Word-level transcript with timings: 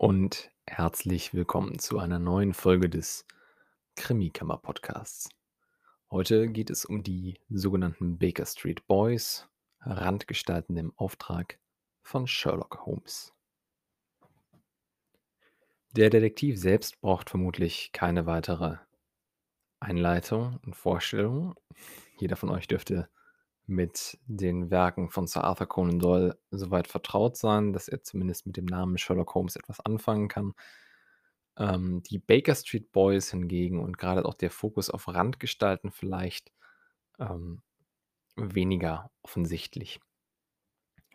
und 0.00 0.50
herzlich 0.66 1.34
willkommen 1.34 1.78
zu 1.78 1.98
einer 1.98 2.18
neuen 2.18 2.54
Folge 2.54 2.88
des 2.88 3.26
Krimikammer-Podcasts. 3.96 5.28
Heute 6.10 6.48
geht 6.48 6.70
es 6.70 6.86
um 6.86 7.02
die 7.02 7.38
sogenannten 7.50 8.16
Baker 8.16 8.46
Street 8.46 8.86
Boys, 8.86 9.46
Randgestalten 9.82 10.78
im 10.78 10.94
Auftrag 10.96 11.58
von 12.00 12.26
Sherlock 12.26 12.86
Holmes. 12.86 13.34
Der 15.92 16.08
Detektiv 16.08 16.58
selbst 16.58 16.98
braucht 17.02 17.28
vermutlich 17.28 17.92
keine 17.92 18.24
weitere 18.24 18.78
Einleitung 19.80 20.60
und 20.64 20.76
Vorstellung. 20.76 21.56
Jeder 22.16 22.36
von 22.36 22.48
euch 22.48 22.66
dürfte 22.68 23.10
mit 23.70 24.18
den 24.26 24.70
Werken 24.70 25.08
von 25.08 25.26
Sir 25.26 25.44
Arthur 25.44 25.68
Conan 25.68 25.98
Doyle 25.98 26.38
soweit 26.50 26.88
vertraut 26.88 27.36
sein, 27.36 27.72
dass 27.72 27.88
er 27.88 28.02
zumindest 28.02 28.46
mit 28.46 28.56
dem 28.56 28.66
Namen 28.66 28.98
Sherlock 28.98 29.34
Holmes 29.34 29.56
etwas 29.56 29.80
anfangen 29.80 30.28
kann. 30.28 30.54
Ähm, 31.56 32.02
die 32.02 32.18
Baker 32.18 32.54
Street 32.54 32.92
Boys 32.92 33.30
hingegen 33.30 33.80
und 33.80 33.96
gerade 33.96 34.24
auch 34.24 34.34
der 34.34 34.50
Fokus 34.50 34.90
auf 34.90 35.08
Randgestalten 35.08 35.90
vielleicht 35.90 36.52
ähm, 37.18 37.62
weniger 38.36 39.10
offensichtlich. 39.22 40.00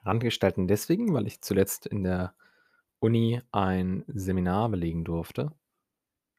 Randgestalten 0.04 0.68
deswegen, 0.68 1.14
weil 1.14 1.28
ich 1.28 1.42
zuletzt 1.42 1.86
in 1.86 2.04
der 2.04 2.36
Uni 3.00 3.42
ein 3.52 4.04
Seminar 4.08 4.70
belegen 4.70 5.04
durfte 5.04 5.52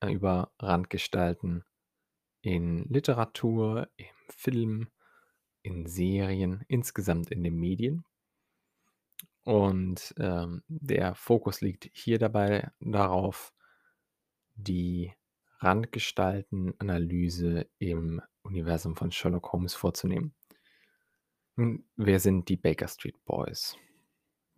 äh, 0.01 0.13
über 0.13 0.51
Randgestalten 0.59 1.65
in 2.43 2.85
Literatur, 2.85 3.89
im 3.97 4.07
Film, 4.29 4.89
in 5.67 5.87
Serien, 5.87 6.65
insgesamt 6.69 7.33
in 7.33 7.43
den 7.43 7.57
Medien. 7.57 8.05
Und 9.43 10.15
ähm, 10.19 10.63
der 10.69 11.15
Fokus 11.15 11.61
liegt 11.61 11.91
hier 11.93 12.19
dabei 12.19 12.71
darauf, 12.81 13.53
die 14.55 15.13
Randgestaltenanalyse 15.59 17.67
im 17.79 18.23
Universum 18.43 18.97
von 18.97 19.11
Sherlock 19.11 19.53
Holmes 19.53 19.75
vorzunehmen. 19.75 20.35
Nun, 21.57 21.85
wer 21.97 22.21
sind 22.21 22.49
die 22.49 22.57
Baker 22.57 22.89
Street 22.89 23.23
Boys? 23.25 23.77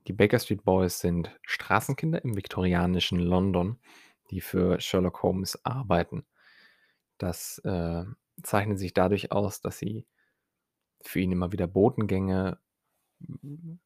Die 0.07 0.13
Baker 0.13 0.39
Street 0.39 0.63
Boys 0.65 1.01
sind 1.01 1.37
Straßenkinder 1.43 2.25
im 2.25 2.37
viktorianischen 2.37 3.19
London, 3.19 3.81
die 4.31 4.41
für 4.41 4.81
Sherlock 4.81 5.23
Holmes 5.23 5.65
arbeiten. 5.65 6.25
Das 7.19 7.59
äh, 7.65 8.05
zeichnet 8.43 8.79
sich 8.79 8.95
dadurch 8.95 9.33
aus, 9.33 9.61
dass 9.61 9.79
sie 9.79 10.07
für 11.03 11.21
ihn 11.21 11.33
immer 11.33 11.53
wieder 11.53 11.67
Botengänge 11.67 12.59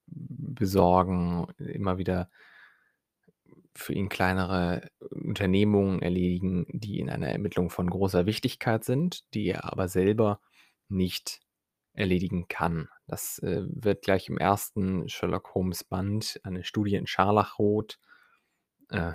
besorgen, 0.06 1.46
immer 1.58 1.98
wieder 1.98 2.30
für 3.74 3.94
ihn 3.94 4.08
kleinere 4.08 4.91
Unternehmungen 5.10 6.02
erledigen, 6.02 6.66
die 6.69 7.00
in 7.00 7.08
einer 7.08 7.28
Ermittlung 7.28 7.70
von 7.70 7.88
großer 7.88 8.27
Wichtigkeit 8.27 8.84
sind, 8.84 9.32
die 9.34 9.46
er 9.46 9.72
aber 9.72 9.88
selber 9.88 10.41
nicht 10.88 11.41
erledigen 11.94 12.48
kann. 12.48 12.88
Das 13.06 13.38
äh, 13.38 13.62
wird 13.69 14.02
gleich 14.02 14.28
im 14.28 14.38
ersten 14.38 15.08
Sherlock 15.08 15.54
Holmes 15.54 15.84
Band, 15.84 16.41
eine 16.42 16.64
Studie 16.64 16.97
in 16.97 17.06
Scharlachrot, 17.06 17.98
äh, 18.91 19.12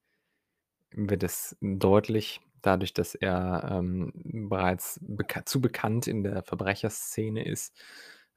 wird 0.92 1.22
es 1.22 1.56
deutlich, 1.60 2.40
dadurch, 2.62 2.92
dass 2.92 3.14
er 3.14 3.68
ähm, 3.70 4.12
bereits 4.48 5.00
beka 5.02 5.44
zu 5.46 5.60
bekannt 5.60 6.06
in 6.06 6.22
der 6.22 6.42
Verbrecherszene 6.42 7.44
ist, 7.44 7.78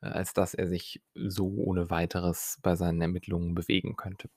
äh, 0.01 0.07
als 0.07 0.33
dass 0.33 0.53
er 0.53 0.67
sich 0.67 1.01
so 1.13 1.47
ohne 1.55 1.89
weiteres 1.89 2.59
bei 2.61 2.75
seinen 2.75 3.01
Ermittlungen 3.01 3.55
bewegen 3.55 3.95
könnte. 3.95 4.29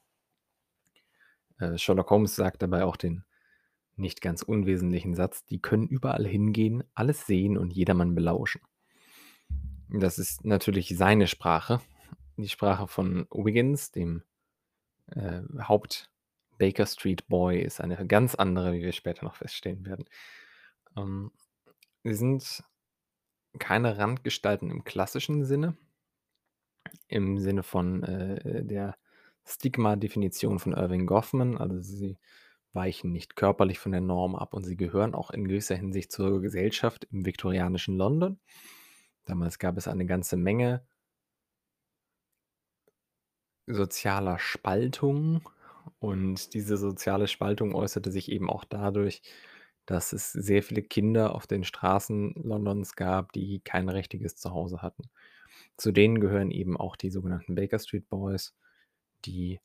Äh, 1.58 1.78
Sherlock 1.78 2.10
Holmes 2.10 2.36
sagt 2.36 2.62
dabei 2.62 2.84
auch 2.84 2.96
den 2.96 3.24
nicht 3.96 4.20
ganz 4.20 4.42
unwesentlichen 4.42 5.14
Satz, 5.14 5.46
die 5.46 5.60
können 5.60 5.88
überall 5.88 6.26
hingehen, 6.26 6.84
alles 6.94 7.26
sehen 7.26 7.56
und 7.56 7.72
jedermann 7.72 8.14
belauschen. 8.14 8.60
Das 9.88 10.18
ist 10.18 10.44
natürlich 10.44 10.96
seine 10.96 11.26
Sprache, 11.26 11.80
die 12.36 12.48
Sprache 12.48 12.88
von 12.88 13.26
Wiggins, 13.30 13.92
dem 13.92 14.22
äh, 15.06 15.40
Haupt 15.60 16.10
Baker 16.58 16.86
Street 16.86 17.26
Boy 17.28 17.60
ist 17.60 17.80
eine 17.80 18.06
ganz 18.06 18.34
andere, 18.34 18.72
wie 18.72 18.82
wir 18.82 18.92
später 18.92 19.24
noch 19.24 19.36
feststellen 19.36 19.84
werden. 19.86 20.06
Ähm, 20.96 21.32
sie 22.04 22.14
sind 22.14 22.64
keine 23.58 23.98
Randgestalten 23.98 24.70
im 24.70 24.84
klassischen 24.84 25.44
Sinne, 25.44 25.76
im 27.08 27.38
Sinne 27.38 27.62
von 27.62 28.02
äh, 28.02 28.64
der 28.64 28.96
Stigma-Definition 29.44 30.58
von 30.58 30.72
Irving 30.72 31.06
Goffman. 31.06 31.56
Also 31.56 31.80
sie 31.80 32.18
weichen 32.72 33.12
nicht 33.12 33.36
körperlich 33.36 33.78
von 33.78 33.92
der 33.92 34.00
Norm 34.00 34.36
ab 34.36 34.54
und 34.54 34.64
sie 34.64 34.76
gehören 34.76 35.14
auch 35.14 35.30
in 35.30 35.48
gewisser 35.48 35.76
Hinsicht 35.76 36.12
zur 36.12 36.40
Gesellschaft 36.40 37.04
im 37.10 37.24
viktorianischen 37.24 37.96
London. 37.96 38.38
Damals 39.24 39.58
gab 39.58 39.76
es 39.76 39.88
eine 39.88 40.06
ganze 40.06 40.36
Menge 40.36 40.86
sozialer 43.66 44.38
Spaltung 44.38 45.48
und 45.98 46.54
diese 46.54 46.76
soziale 46.76 47.28
Spaltung 47.28 47.74
äußerte 47.74 48.10
sich 48.10 48.30
eben 48.30 48.50
auch 48.50 48.64
dadurch, 48.64 49.22
dass 49.86 50.12
es 50.12 50.32
sehr 50.32 50.62
viele 50.62 50.82
Kinder 50.82 51.34
auf 51.34 51.46
den 51.46 51.64
Straßen 51.64 52.34
Londons 52.34 52.96
gab, 52.96 53.32
die 53.32 53.60
kein 53.60 53.88
richtiges 53.88 54.36
Zuhause 54.36 54.82
hatten. 54.82 55.04
Zu 55.76 55.92
denen 55.92 56.20
gehören 56.20 56.50
eben 56.50 56.76
auch 56.76 56.96
die 56.96 57.10
sogenannten 57.10 57.54
Baker 57.54 57.78
Street 57.78 58.08
Boys, 58.08 58.54
die 59.24 59.60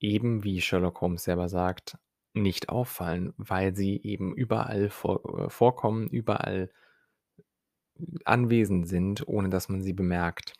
eben, 0.00 0.44
wie 0.44 0.60
Sherlock 0.60 1.00
Holmes 1.00 1.24
selber 1.24 1.48
sagt, 1.48 1.98
nicht 2.34 2.68
auffallen, 2.68 3.32
weil 3.36 3.74
sie 3.74 4.00
eben 4.02 4.34
überall 4.34 4.90
vor, 4.90 5.46
äh, 5.46 5.50
vorkommen, 5.50 6.08
überall 6.08 6.70
anwesend 8.24 8.88
sind, 8.88 9.26
ohne 9.26 9.48
dass 9.48 9.68
man 9.68 9.82
sie 9.82 9.92
bemerkt. 9.92 10.54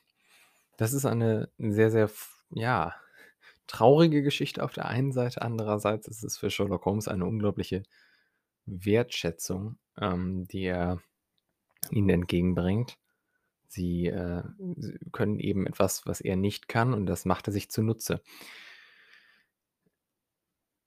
Das 0.76 0.92
ist 0.92 1.04
eine 1.06 1.50
sehr, 1.58 1.90
sehr, 1.90 2.10
ja, 2.50 2.94
traurige 3.68 4.22
Geschichte 4.22 4.64
auf 4.64 4.72
der 4.72 4.86
einen 4.86 5.12
Seite, 5.12 5.42
andererseits 5.42 6.08
ist 6.08 6.24
es 6.24 6.36
für 6.36 6.50
Sherlock 6.50 6.84
Holmes 6.84 7.06
eine 7.06 7.26
unglaubliche 7.26 7.84
Wertschätzung, 8.66 9.78
ähm, 10.00 10.46
die 10.48 10.64
er 10.64 11.00
ihnen 11.90 12.10
entgegenbringt. 12.10 12.98
Sie, 13.68 14.06
äh, 14.06 14.42
sie 14.76 14.98
können 15.12 15.38
eben 15.38 15.66
etwas, 15.66 16.06
was 16.06 16.20
er 16.20 16.36
nicht 16.36 16.68
kann, 16.68 16.94
und 16.94 17.06
das 17.06 17.24
macht 17.24 17.46
er 17.48 17.52
sich 17.52 17.70
zunutze. 17.70 18.22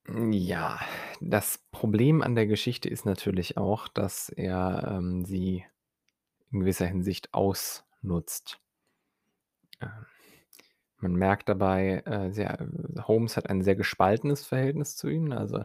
Ja, 0.08 0.80
das 1.20 1.58
Problem 1.70 2.22
an 2.22 2.34
der 2.34 2.46
Geschichte 2.46 2.88
ist 2.88 3.06
natürlich 3.06 3.56
auch, 3.56 3.86
dass 3.86 4.28
er 4.28 4.96
ähm, 4.98 5.24
sie 5.24 5.64
in 6.50 6.60
gewisser 6.60 6.86
Hinsicht 6.86 7.32
ausnutzt. 7.32 8.60
Ähm, 9.80 10.06
man 11.02 11.14
merkt 11.14 11.48
dabei, 11.48 12.02
äh, 12.06 12.30
sehr, 12.32 12.60
äh, 12.60 13.00
Holmes 13.02 13.36
hat 13.36 13.50
ein 13.50 13.62
sehr 13.62 13.76
gespaltenes 13.76 14.46
Verhältnis 14.46 14.96
zu 14.96 15.08
ihnen. 15.08 15.32
Also 15.32 15.64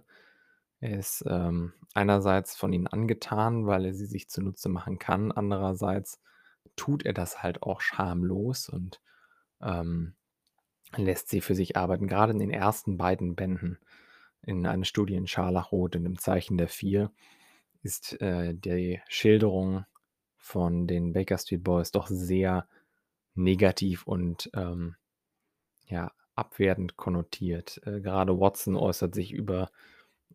er 0.80 1.00
ist 1.00 1.24
ähm, 1.28 1.74
einerseits 1.94 2.56
von 2.56 2.74
ihnen 2.74 2.88
angetan, 2.88 3.66
weil 3.66 3.86
er 3.86 3.94
sie 3.94 4.06
sich 4.06 4.30
zunutze 4.30 4.70
machen 4.70 5.00
kann. 5.00 5.31
Andererseits 5.31 6.20
tut 6.76 7.06
er 7.06 7.14
das 7.14 7.42
halt 7.44 7.64
auch 7.64 7.81
schamlos 7.81 8.70
und 8.70 9.02
ähm, 9.62 10.16
lässt 10.96 11.30
sie 11.30 11.42
für 11.42 11.56
sich 11.56 11.78
arbeiten. 11.78 12.08
Gerade 12.08 12.34
in 12.34 12.40
den 12.40 12.52
ersten 12.52 12.97
beiden 12.97 13.36
Bänden 13.36 13.80
in 14.42 14.66
einer 14.66 14.86
Studie 14.86 15.16
in 15.16 15.28
Scharlachrot 15.28 15.96
und 15.96 16.06
im 16.06 16.18
Zeichen 16.18 16.58
der 16.58 16.68
Vier 16.68 17.12
ist 17.84 18.20
äh, 18.22 18.53
die 18.53 19.02
Schilderung 19.08 19.86
von 20.38 20.88
den 20.88 21.14
Baker 21.14 21.38
Street 21.38 21.64
Boys 21.64 21.92
doch 21.92 22.08
sehr 22.08 22.67
negativ 23.35 24.08
und 24.08 24.50
ähm, 24.56 24.96
ja, 25.87 26.11
abwertend 26.35 26.97
konnotiert. 26.97 27.81
Äh, 27.85 28.01
gerade 28.01 28.39
Watson 28.39 28.75
äußert 28.75 29.16
sich 29.16 29.34
über 29.34 29.72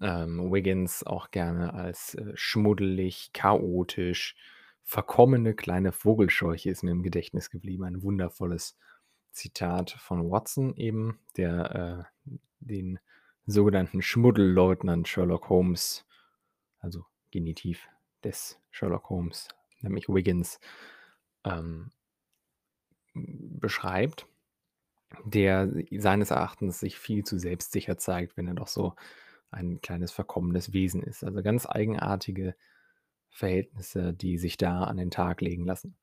ähm, 0.01 0.53
Wiggins 0.53 1.05
auch 1.05 1.31
gerne 1.31 1.75
als 1.75 2.15
äh, 2.15 2.33
schmuddelig, 2.35 3.33
chaotisch, 3.33 4.37
verkommene 4.83 5.55
kleine 5.55 5.93
Vogelscheuche 5.93 6.71
ist 6.71 6.83
mir 6.83 6.91
im 6.91 7.03
Gedächtnis 7.03 7.51
geblieben. 7.51 7.85
Ein 7.85 8.03
wundervolles 8.03 8.77
Zitat 9.31 9.93
von 9.93 10.31
Watson 10.31 10.75
eben, 10.77 11.19
der 11.37 12.09
äh, 12.27 12.35
den 12.61 12.99
sogenannten 13.47 14.03
Schmuddelleutnant 14.03 15.09
Sherlock 15.09 15.49
Holmes, 15.49 16.05
also 16.79 17.05
Genitiv 17.31 17.89
des 18.25 18.61
Sherlock 18.71 19.09
Holmes, 19.09 19.49
nämlich 19.81 20.09
Wiggins, 20.09 20.61
ähm, 21.45 21.91
beschreibt 23.15 24.27
der 25.25 25.71
seines 25.91 26.31
Erachtens 26.31 26.81
sich 26.81 26.99
viel 26.99 27.25
zu 27.25 27.39
selbstsicher 27.39 27.99
zeigt, 27.99 28.37
wenn 28.37 28.49
er 28.49 28.55
doch 28.55 28.69
so 28.69 28.95
ein 29.51 29.81
kleines 29.81 30.13
verkommenes 30.13 30.73
Wesen 30.73 31.03
ist. 31.03 31.25
Also 31.25 31.43
ganz 31.43 31.67
eigenartige 31.67 32.55
Verhältnisse, 33.31 34.13
die 34.13 34.39
sich 34.39 34.57
da 34.57 34.85
an 34.85 34.97
den 34.97 35.11
Tag 35.11 35.41
legen 35.41 35.65
lassen. 35.65 35.97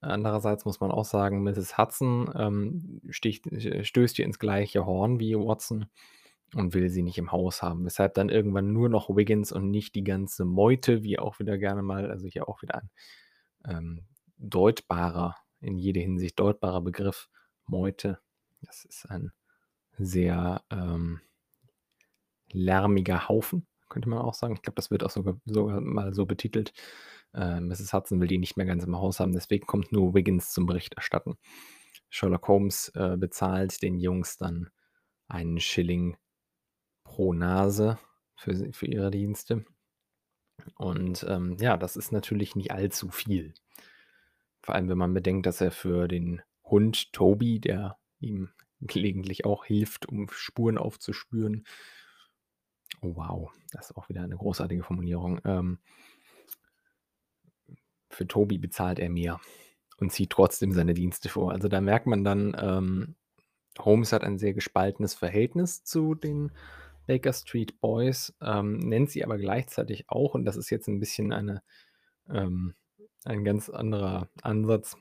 Andererseits 0.00 0.64
muss 0.64 0.80
man 0.80 0.90
auch 0.90 1.04
sagen, 1.04 1.42
Mrs. 1.44 1.78
Hudson 1.78 2.30
ähm, 2.34 3.00
sticht, 3.10 3.46
stößt 3.86 4.16
hier 4.16 4.24
ins 4.24 4.40
gleiche 4.40 4.84
Horn 4.84 5.20
wie 5.20 5.36
Watson 5.36 5.86
und 6.54 6.74
will 6.74 6.88
sie 6.90 7.02
nicht 7.02 7.18
im 7.18 7.30
Haus 7.30 7.62
haben, 7.62 7.84
weshalb 7.84 8.14
dann 8.14 8.28
irgendwann 8.28 8.72
nur 8.72 8.88
noch 8.88 9.08
Wiggins 9.14 9.52
und 9.52 9.70
nicht 9.70 9.94
die 9.94 10.04
ganze 10.04 10.44
Meute, 10.44 11.02
wie 11.02 11.18
auch 11.18 11.38
wieder 11.38 11.56
gerne 11.56 11.82
mal 11.82 12.10
also 12.10 12.26
hier 12.26 12.48
auch 12.48 12.62
wieder 12.62 12.82
ein, 12.82 12.90
ähm, 13.64 14.06
deutbarer 14.38 15.36
in 15.60 15.78
jeder 15.78 16.00
Hinsicht 16.00 16.38
deutbarer 16.40 16.80
Begriff 16.80 17.28
Meute. 17.66 18.18
Das 18.62 18.84
ist 18.84 19.06
ein 19.10 19.32
sehr, 19.98 20.62
ähm 20.70 21.20
lärmiger 22.52 23.28
Haufen, 23.28 23.66
könnte 23.88 24.08
man 24.08 24.18
auch 24.18 24.34
sagen. 24.34 24.54
Ich 24.54 24.62
glaube, 24.62 24.76
das 24.76 24.90
wird 24.90 25.04
auch 25.04 25.10
sogar 25.10 25.36
sogar 25.44 25.80
mal 25.80 26.14
so 26.14 26.26
betitelt. 26.26 26.72
Äh, 27.34 27.60
Mrs. 27.60 27.92
Hudson 27.92 28.20
will 28.20 28.28
die 28.28 28.38
nicht 28.38 28.56
mehr 28.56 28.66
ganz 28.66 28.84
im 28.84 28.96
Haus 28.96 29.20
haben, 29.20 29.32
deswegen 29.32 29.66
kommt 29.66 29.92
nur 29.92 30.14
Wiggins 30.14 30.52
zum 30.52 30.66
Bericht 30.66 30.94
erstatten. 30.94 31.36
Sherlock 32.10 32.46
Holmes, 32.48 32.88
äh, 32.94 33.16
bezahlt 33.18 33.82
den 33.82 33.98
Jungs 33.98 34.36
dann 34.36 34.70
einen 35.28 35.60
Schilling 35.60 36.16
pro 37.04 37.32
Nase 37.32 37.98
für 38.36 38.72
für 38.72 38.86
ihre 38.86 39.10
Dienste. 39.10 39.64
Und, 40.76 41.24
ähm, 41.28 41.56
ja, 41.60 41.76
das 41.76 41.96
ist 41.96 42.12
natürlich 42.12 42.54
nicht 42.54 42.72
allzu 42.72 43.08
viel. 43.10 43.54
Vor 44.62 44.74
allem, 44.74 44.88
wenn 44.88 44.98
man 44.98 45.14
bedenkt, 45.14 45.46
dass 45.46 45.60
er 45.60 45.72
für 45.72 46.06
den 46.06 46.42
Hund 46.64 47.12
Toby, 47.12 47.60
der 47.60 47.98
ihm 48.22 48.50
gelegentlich 48.80 49.44
auch 49.44 49.64
hilft, 49.64 50.06
um 50.06 50.28
Spuren 50.30 50.78
aufzuspüren 50.78 51.64
Oh 53.00 53.16
wow, 53.16 53.50
das 53.72 53.90
ist 53.90 53.96
auch 53.96 54.08
wieder 54.08 54.22
eine 54.22 54.36
großartige 54.36 54.82
Formulierung. 54.82 55.40
Ähm 55.44 55.78
für 58.10 58.26
Toby 58.26 58.58
bezahlt 58.58 58.98
er 58.98 59.10
mehr 59.10 59.40
und 59.98 60.12
zieht 60.12 60.30
trotzdem 60.30 60.72
seine 60.72 60.94
Dienste 60.94 61.28
vor. 61.28 61.52
Also, 61.52 61.68
da 61.68 61.80
merkt 61.80 62.06
man 62.06 62.24
dann, 62.24 62.56
ähm, 62.60 63.14
Holmes 63.78 64.12
hat 64.12 64.24
ein 64.24 64.38
sehr 64.38 64.54
gespaltenes 64.54 65.14
Verhältnis 65.14 65.84
zu 65.84 66.14
den 66.14 66.52
Baker 67.06 67.32
Street 67.32 67.80
Boys, 67.80 68.34
ähm, 68.42 68.78
nennt 68.78 69.10
sie 69.10 69.24
aber 69.24 69.38
gleichzeitig 69.38 70.06
auch 70.08 70.34
und 70.34 70.44
das 70.44 70.56
ist 70.56 70.70
jetzt 70.70 70.88
'n 70.88 71.00
bisschen 71.00 71.32
eine 71.32 71.62
ähm, 72.30 72.74
ein 73.24 73.44
ganz 73.44 73.70
anderer 73.70 74.28
Ansatz. 74.42 74.96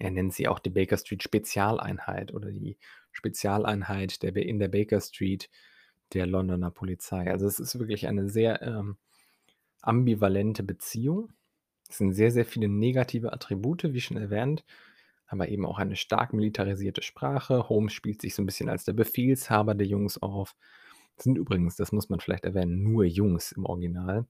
Er 0.00 0.10
nennt 0.10 0.34
sie 0.34 0.48
auch 0.48 0.58
die 0.60 0.70
Baker 0.70 0.96
Street 0.98 1.22
Spezialeinheit 1.22 2.32
oder 2.34 2.50
die 2.50 2.78
Spezialeinheit 3.12 4.22
der 4.22 4.34
in 4.36 4.58
der 4.58 4.68
Baker 4.68 5.00
Street 5.00 5.50
der 6.14 6.26
Londoner 6.26 6.70
Polizei. 6.72 7.30
Also, 7.30 7.46
es 7.46 7.60
ist 7.60 7.78
wirklich 7.78 8.08
eine 8.08 8.28
sehr, 8.30 8.62
ähm, 8.62 8.96
ambivalente 9.82 10.62
Beziehung. 10.64 11.32
Es 11.90 11.98
sind 11.98 12.14
sehr, 12.14 12.32
sehr 12.32 12.46
viele 12.46 12.68
negative 12.68 13.32
Attribute, 13.32 13.84
wie 13.94 14.00
schon 14.00 14.16
erwähnt, 14.18 14.64
aber 15.26 15.48
eben 15.48 15.66
auch 15.66 15.78
eine 15.78 15.96
stark 15.96 16.32
militarisierte 16.34 17.02
Sprache. 17.02 17.68
Holmes 17.68 17.92
spielt 17.94 18.22
sich 18.22 18.34
so 18.34 18.42
'n 18.42 18.46
bisschen 18.46 18.68
als 18.70 18.84
der 18.84 18.94
Befehlshaber 18.94 19.74
der 19.76 19.86
Jungs 19.88 20.18
auf. 20.22 20.56
Sind 21.18 21.38
übrigens, 21.38 21.76
das 21.76 21.92
muss 21.92 22.08
man 22.10 22.20
vielleicht 22.20 22.44
erwähnen, 22.44 22.82
nur 22.84 23.04
Jungs 23.04 23.52
im 23.52 23.66
Original. 23.66 24.26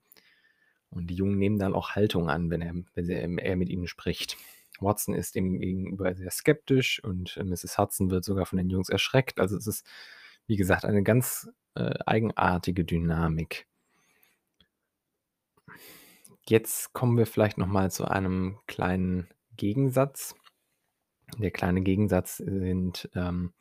Und 0.90 1.08
die 1.08 1.14
Jungen 1.16 1.38
nehmen 1.38 1.58
dann 1.58 1.74
auch 1.74 1.90
Haltung 1.92 2.28
an, 2.30 2.50
wenn 2.50 2.62
er 2.62 2.74
wenn 2.94 3.38
er 3.38 3.56
mit 3.56 3.68
ihnen 3.70 3.88
spricht. 3.88 4.36
Watson 4.80 5.14
ist 5.14 5.36
ihm 5.36 5.58
gegenüber 5.60 6.14
sehr 6.14 6.30
skeptisch 6.30 7.02
und, 7.04 7.36
äh, 7.36 7.44
Mrs. 7.44 7.78
Hudson 7.78 8.10
wird 8.10 8.24
sogar 8.24 8.46
von 8.46 8.58
den 8.58 8.70
Jungs 8.70 8.88
erschreckt. 8.88 9.40
Also, 9.40 9.56
es 9.56 9.66
ist, 9.66 9.86
wie 10.46 10.56
gesagt, 10.56 10.84
eine 10.84 11.02
ganz, 11.02 11.50
äh, 11.74 11.94
eigenartige 12.06 12.84
Dynamik. 12.84 13.66
Jetzt 16.46 16.92
kommen 16.92 17.16
wir 17.16 17.26
vielleicht 17.26 17.58
noch 17.58 17.66
mal 17.66 17.90
zu 17.90 18.06
einem 18.06 18.58
kleinen 18.66 19.28
Gegensatz. 19.56 20.34
Der 21.38 21.50
kleine 21.52 21.82
Gegensatz 21.82 22.38
sind, 22.38 23.08
ähm 23.14 23.52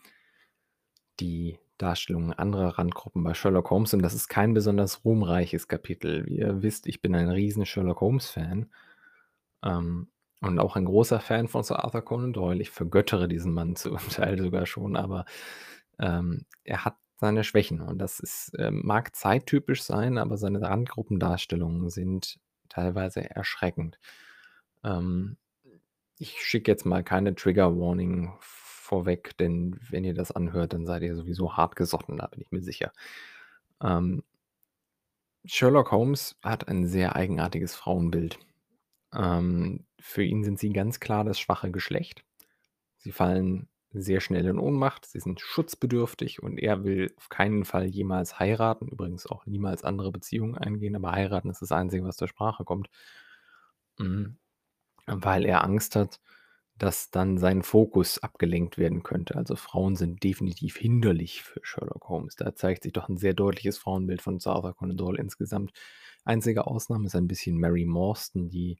die 1.19 1.59
Darstellungen 1.77 2.33
anderer 2.33 2.77
Randgruppen 2.77 3.23
bei 3.23 3.33
Sherlock 3.33 3.69
Holmes 3.69 3.93
und 3.93 4.01
das 4.01 4.13
ist 4.13 4.27
kein 4.27 4.53
besonders 4.53 5.05
ruhmreiches 5.05 5.67
Kapitel. 5.67 6.25
Wie 6.25 6.37
ihr 6.39 6.61
wisst, 6.61 6.87
ich 6.87 7.01
bin 7.01 7.15
ein 7.15 7.29
riesen 7.29 7.65
Sherlock 7.65 8.01
Holmes-Fan, 8.01 8.69
ähm, 9.63 10.09
und 10.41 10.59
auch 10.59 10.75
ein 10.75 10.85
großer 10.85 11.19
Fan 11.19 11.47
von 11.47 11.63
Sir 11.63 11.83
Arthur 11.83 12.01
Conan 12.01 12.33
Doyle. 12.33 12.61
Ich 12.61 12.69
vergöttere 12.71 13.27
diesen 13.27 13.53
Mann 13.53 13.75
zum 13.77 13.97
Teil 13.97 14.39
sogar 14.41 14.65
schon, 14.65 14.95
aber, 14.95 15.25
ähm, 15.99 16.45
er 16.63 16.85
hat 16.85 16.97
seine 17.17 17.43
Schwächen 17.43 17.81
und 17.81 17.99
das 17.99 18.19
ist 18.19 18.53
ähm, 18.57 18.81
mag 18.85 19.15
zeittypisch 19.15 19.83
sein, 19.83 20.17
aber 20.17 20.37
seine 20.37 20.61
Randgruppendarstellungen 20.61 21.89
sind 21.89 22.39
teilweise 22.69 23.29
erschreckend. 23.29 23.99
Ähm, 24.83 25.37
ich 26.17 26.41
schicke 26.41 26.71
jetzt 26.71 26.85
mal 26.85 27.03
keine 27.03 27.35
Trigger 27.35 27.77
Warning 27.77 28.33
vorweg, 28.39 29.37
denn 29.37 29.79
wenn 29.89 30.03
ihr 30.03 30.13
das 30.13 30.31
anhört, 30.31 30.73
dann 30.73 30.85
seid 30.85 31.03
ihr 31.03 31.15
sowieso 31.15 31.57
hartgesotten, 31.57 32.17
da 32.17 32.27
bin 32.27 32.41
ich 32.41 32.51
mir 32.51 32.61
sicher. 32.61 32.91
Ähm 33.83 34.23
Sherlock 35.45 35.91
Holmes 35.91 36.35
hat 36.43 36.67
ein 36.67 36.85
sehr 36.85 37.15
eigenartiges 37.15 37.75
Frauenbild. 37.75 38.39
Ähm, 39.13 39.85
für 39.99 40.23
ihn 40.23 40.43
sind 40.43 40.59
sie 40.59 40.71
ganz 40.73 40.99
klar 40.99 41.23
das 41.23 41.39
schwache 41.39 41.71
Geschlecht. 41.71 42.23
Sie 42.97 43.11
fallen 43.11 43.69
sehr 43.91 44.21
schnell 44.21 44.45
in 44.47 44.59
Ohnmacht, 44.59 45.05
sie 45.07 45.19
sind 45.19 45.41
schutzbedürftig 45.41 46.43
und 46.43 46.59
er 46.59 46.83
will 46.83 47.13
auf 47.17 47.29
keinen 47.29 47.65
Fall 47.65 47.87
jemals 47.87 48.39
heiraten, 48.39 48.87
übrigens 48.89 49.27
auch 49.27 49.45
niemals 49.47 49.83
andere 49.83 50.11
Beziehungen 50.11 50.57
eingehen, 50.57 50.95
aber 50.95 51.11
heiraten 51.13 51.49
ist 51.49 51.61
das 51.61 51.71
Einzige, 51.71 52.03
was 52.05 52.17
zur 52.17 52.27
Sprache 52.29 52.65
kommt. 52.65 52.89
Hm, 53.99 54.37
weil 55.07 55.45
er 55.45 55.63
Angst 55.63 55.95
hat, 55.97 56.21
dass 56.77 57.11
dann 57.11 57.37
sein 57.39 57.63
Fokus 57.63 58.19
abgelenkt 58.19 58.77
werden 58.77 59.03
könnte. 59.03 59.35
Also, 59.37 59.55
Frauen 59.57 59.95
sind 59.97 60.23
definitiv 60.23 60.77
hinderlich 60.77 61.43
für 61.43 61.61
Sherlock 61.63 62.09
Holmes. 62.09 62.35
Da 62.37 62.55
zeigt 62.55 62.83
sich 62.83 62.93
doch 62.93 63.09
'n 63.09 63.17
sehr 63.17 63.33
deutliches 63.35 63.77
Frauenbild 63.79 64.21
von 64.21 64.39
Arthur 64.45 64.75
Conan 64.75 64.97
Doyle 64.97 65.19
insgesamt. 65.21 65.73
Einzige 66.25 66.67
Ausnahme 66.67 67.07
ist 67.07 67.15
ein 67.15 67.27
bisschen 67.29 67.57
Mary 67.59 67.85
Morstan, 67.85 68.49
die, 68.49 68.79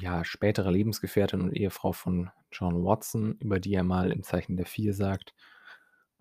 ja, 0.00 0.24
spätere 0.24 0.70
Lebensgefährtin 0.70 1.40
und 1.40 1.52
Ehefrau 1.52 1.92
von 1.92 2.30
John 2.52 2.84
Watson, 2.84 3.36
über 3.40 3.60
die 3.60 3.74
er 3.74 3.84
mal 3.84 4.12
im 4.12 4.22
Zeichen 4.22 4.56
der 4.56 4.66
Vier 4.66 4.94
sagt, 4.94 5.34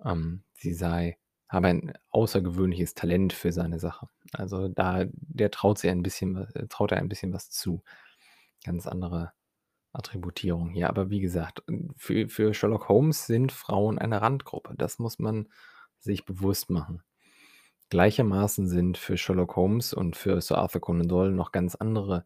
ähm, 0.03 0.43
sie 0.53 0.73
sei 0.73 1.17
habe 1.53 1.67
ein 1.67 1.93
außergewöhnliches 2.09 2.95
Talent 2.95 3.31
für 3.31 3.51
seine 3.51 3.79
Sache. 3.79 4.07
Also, 4.33 4.67
da 4.69 5.05
der 5.11 5.51
traut 5.51 5.77
sie 5.77 5.89
ein 5.89 6.01
bisschen 6.01 6.47
äh, 6.55 6.67
traut 6.67 6.91
er 6.91 6.97
ein 6.97 7.09
bisschen 7.09 7.31
was 7.31 7.51
zu. 7.51 7.83
Ganz 8.65 8.87
andere 8.87 9.33
Attributierung 9.91 10.71
hier. 10.71 10.89
Aber 10.89 11.11
wie 11.11 11.19
gesagt, 11.19 11.63
für 11.95 12.27
für 12.27 12.53
Sherlock 12.53 12.89
Holmes 12.89 13.27
sind 13.27 13.51
Frauen 13.51 13.99
eine 13.99 14.21
Randgruppe. 14.21 14.73
Das 14.77 14.97
muss 14.99 15.19
man 15.19 15.47
sich 15.99 16.25
bewusst 16.25 16.71
machen. 16.71 17.03
Gleichermaßen 17.89 18.67
sind 18.67 18.97
für 18.97 19.17
Sherlock 19.17 19.55
Holmes 19.55 19.93
und 19.93 20.15
für 20.15 20.41
Sir 20.41 20.57
Arthur 20.57 20.81
Conan 20.81 21.07
Doyle 21.07 21.31
noch 21.31 21.51
ganz 21.51 21.75
andere, 21.75 22.25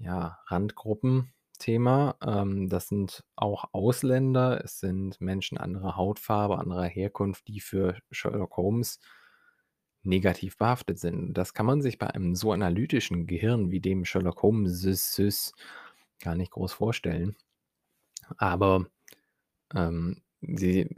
ja, 0.00 0.38
Randgruppen 0.46 1.32
Thema. 1.58 2.16
Ähm, 2.26 2.68
das 2.68 2.88
sind 2.88 3.24
auch 3.36 3.66
Ausländer. 3.72 4.64
Es 4.64 4.80
sind 4.80 5.20
Menschen 5.20 5.58
anderer 5.58 5.96
Hautfarbe, 5.96 6.58
anderer 6.58 6.86
Herkunft, 6.86 7.46
die 7.48 7.60
für 7.60 7.98
Sherlock 8.10 8.56
Holmes 8.56 8.98
negativ 10.02 10.56
behaftet 10.56 10.98
sind. 10.98 11.34
Das 11.34 11.54
kann 11.54 11.66
man 11.66 11.82
sich 11.82 11.98
bei 11.98 12.08
einem 12.08 12.34
so 12.34 12.52
analytischen 12.52 13.26
Gehirn 13.26 13.70
wie 13.70 13.80
dem 13.80 14.04
Sherlock 14.04 14.42
Holmeses 14.42 15.52
gar 16.20 16.34
nicht 16.34 16.52
groß 16.52 16.72
vorstellen. 16.72 17.36
Aber, 18.38 18.86
ähm, 19.74 20.22
die 20.40 20.88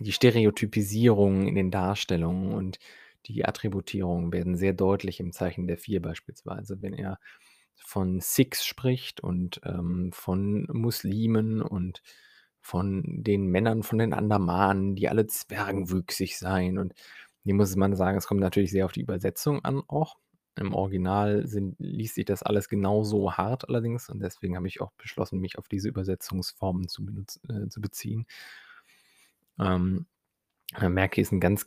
die 0.00 0.12
Stereotypisierung 0.12 1.46
in 1.48 1.54
den 1.54 1.70
Darstellungen 1.70 2.52
und 2.52 2.78
die 3.26 3.44
Attributierung 3.44 4.32
werden 4.32 4.56
sehr 4.56 4.72
deutlich 4.72 5.20
im 5.20 5.32
Zeichen 5.32 5.66
der 5.66 5.78
Vier 5.78 6.00
beispielsweise, 6.00 6.80
wenn 6.82 6.94
er 6.94 7.18
von 7.84 8.20
Sikhs 8.20 8.64
spricht 8.66 9.20
und, 9.20 9.60
ähm, 9.64 10.10
von 10.12 10.66
Muslimen 10.72 11.62
und 11.62 12.02
von 12.60 13.02
den 13.22 13.46
Männern 13.46 13.82
von 13.82 13.98
den 13.98 14.12
Andamanen, 14.14 14.94
die 14.96 15.08
alle 15.08 15.26
zwergenwüchsig 15.26 16.38
seien. 16.38 16.78
Und 16.78 16.94
hier 17.44 17.54
muss 17.54 17.76
man 17.76 17.96
sagen, 17.96 18.18
es 18.18 18.26
kommt 18.26 18.40
natürlich 18.40 18.70
sehr 18.72 18.84
auf 18.86 18.92
die 18.92 19.02
Übersetzung 19.02 19.64
an 19.64 19.82
auch. 19.88 20.16
Im 20.56 20.74
Original 20.74 21.46
sind 21.46 21.76
liest 21.78 22.16
sich 22.16 22.24
das 22.26 22.42
alles 22.42 22.68
genauso 22.68 23.34
hart 23.34 23.68
allerdings 23.68 24.08
und 24.10 24.20
deswegen 24.20 24.56
habe 24.56 24.66
ich 24.68 24.80
auch 24.80 24.90
beschlossen, 24.98 25.38
mich 25.40 25.56
auf 25.58 25.68
diese 25.68 25.88
Übersetzungsformen 25.88 26.88
zu 26.88 27.06
äh, 27.48 27.68
zu 27.68 27.80
beziehen. 27.80 28.26
Ähm, 29.58 30.06
man 30.80 30.92
merkt, 30.94 31.16
hier 31.16 31.22
ist 31.22 31.32
'n 31.32 31.40
ganz 31.40 31.66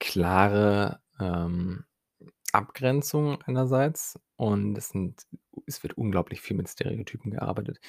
klare, 0.00 1.00
ähm, 1.20 1.84
Abgrenzung 2.52 3.42
einerseits 3.42 4.18
und 4.36 4.76
es 4.76 4.90
sind 4.90 5.26
es 5.66 5.82
wird 5.82 5.94
unglaublich 5.94 6.40
viel 6.40 6.56
mit 6.56 6.68
Stereotypen 6.68 7.30
gearbeitet. 7.30 7.80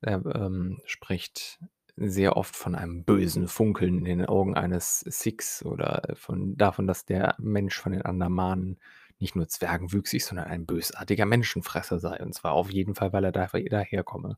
Er, 0.00 0.24
ähm, 0.26 0.80
spricht 0.84 1.60
sehr 1.96 2.36
oft 2.36 2.56
von 2.56 2.74
einem 2.74 3.04
bösen 3.04 3.48
Funkeln 3.48 3.98
in 3.98 4.04
den 4.18 4.26
Augen 4.26 4.54
eines 4.56 5.00
Sikhs 5.00 5.64
oder 5.64 6.02
von 6.14 6.56
davon, 6.56 6.86
dass 6.86 7.04
der 7.04 7.36
Mensch 7.38 7.78
von 7.78 7.92
den 7.92 8.02
Andamanen 8.02 8.78
nicht 9.18 9.36
nur 9.36 9.46
zwergenwüchsig, 9.48 10.24
sondern 10.24 10.46
ein 10.46 10.66
bösartiger 10.66 11.26
Menschenfresser 11.26 12.00
sei. 12.00 12.20
Und 12.22 12.34
zwar 12.34 12.52
auf 12.52 12.70
jeden 12.70 12.94
Fall, 12.94 13.12
weil 13.12 13.24
er 13.24 13.32
da 13.32 13.46
daherkomme. 13.46 14.36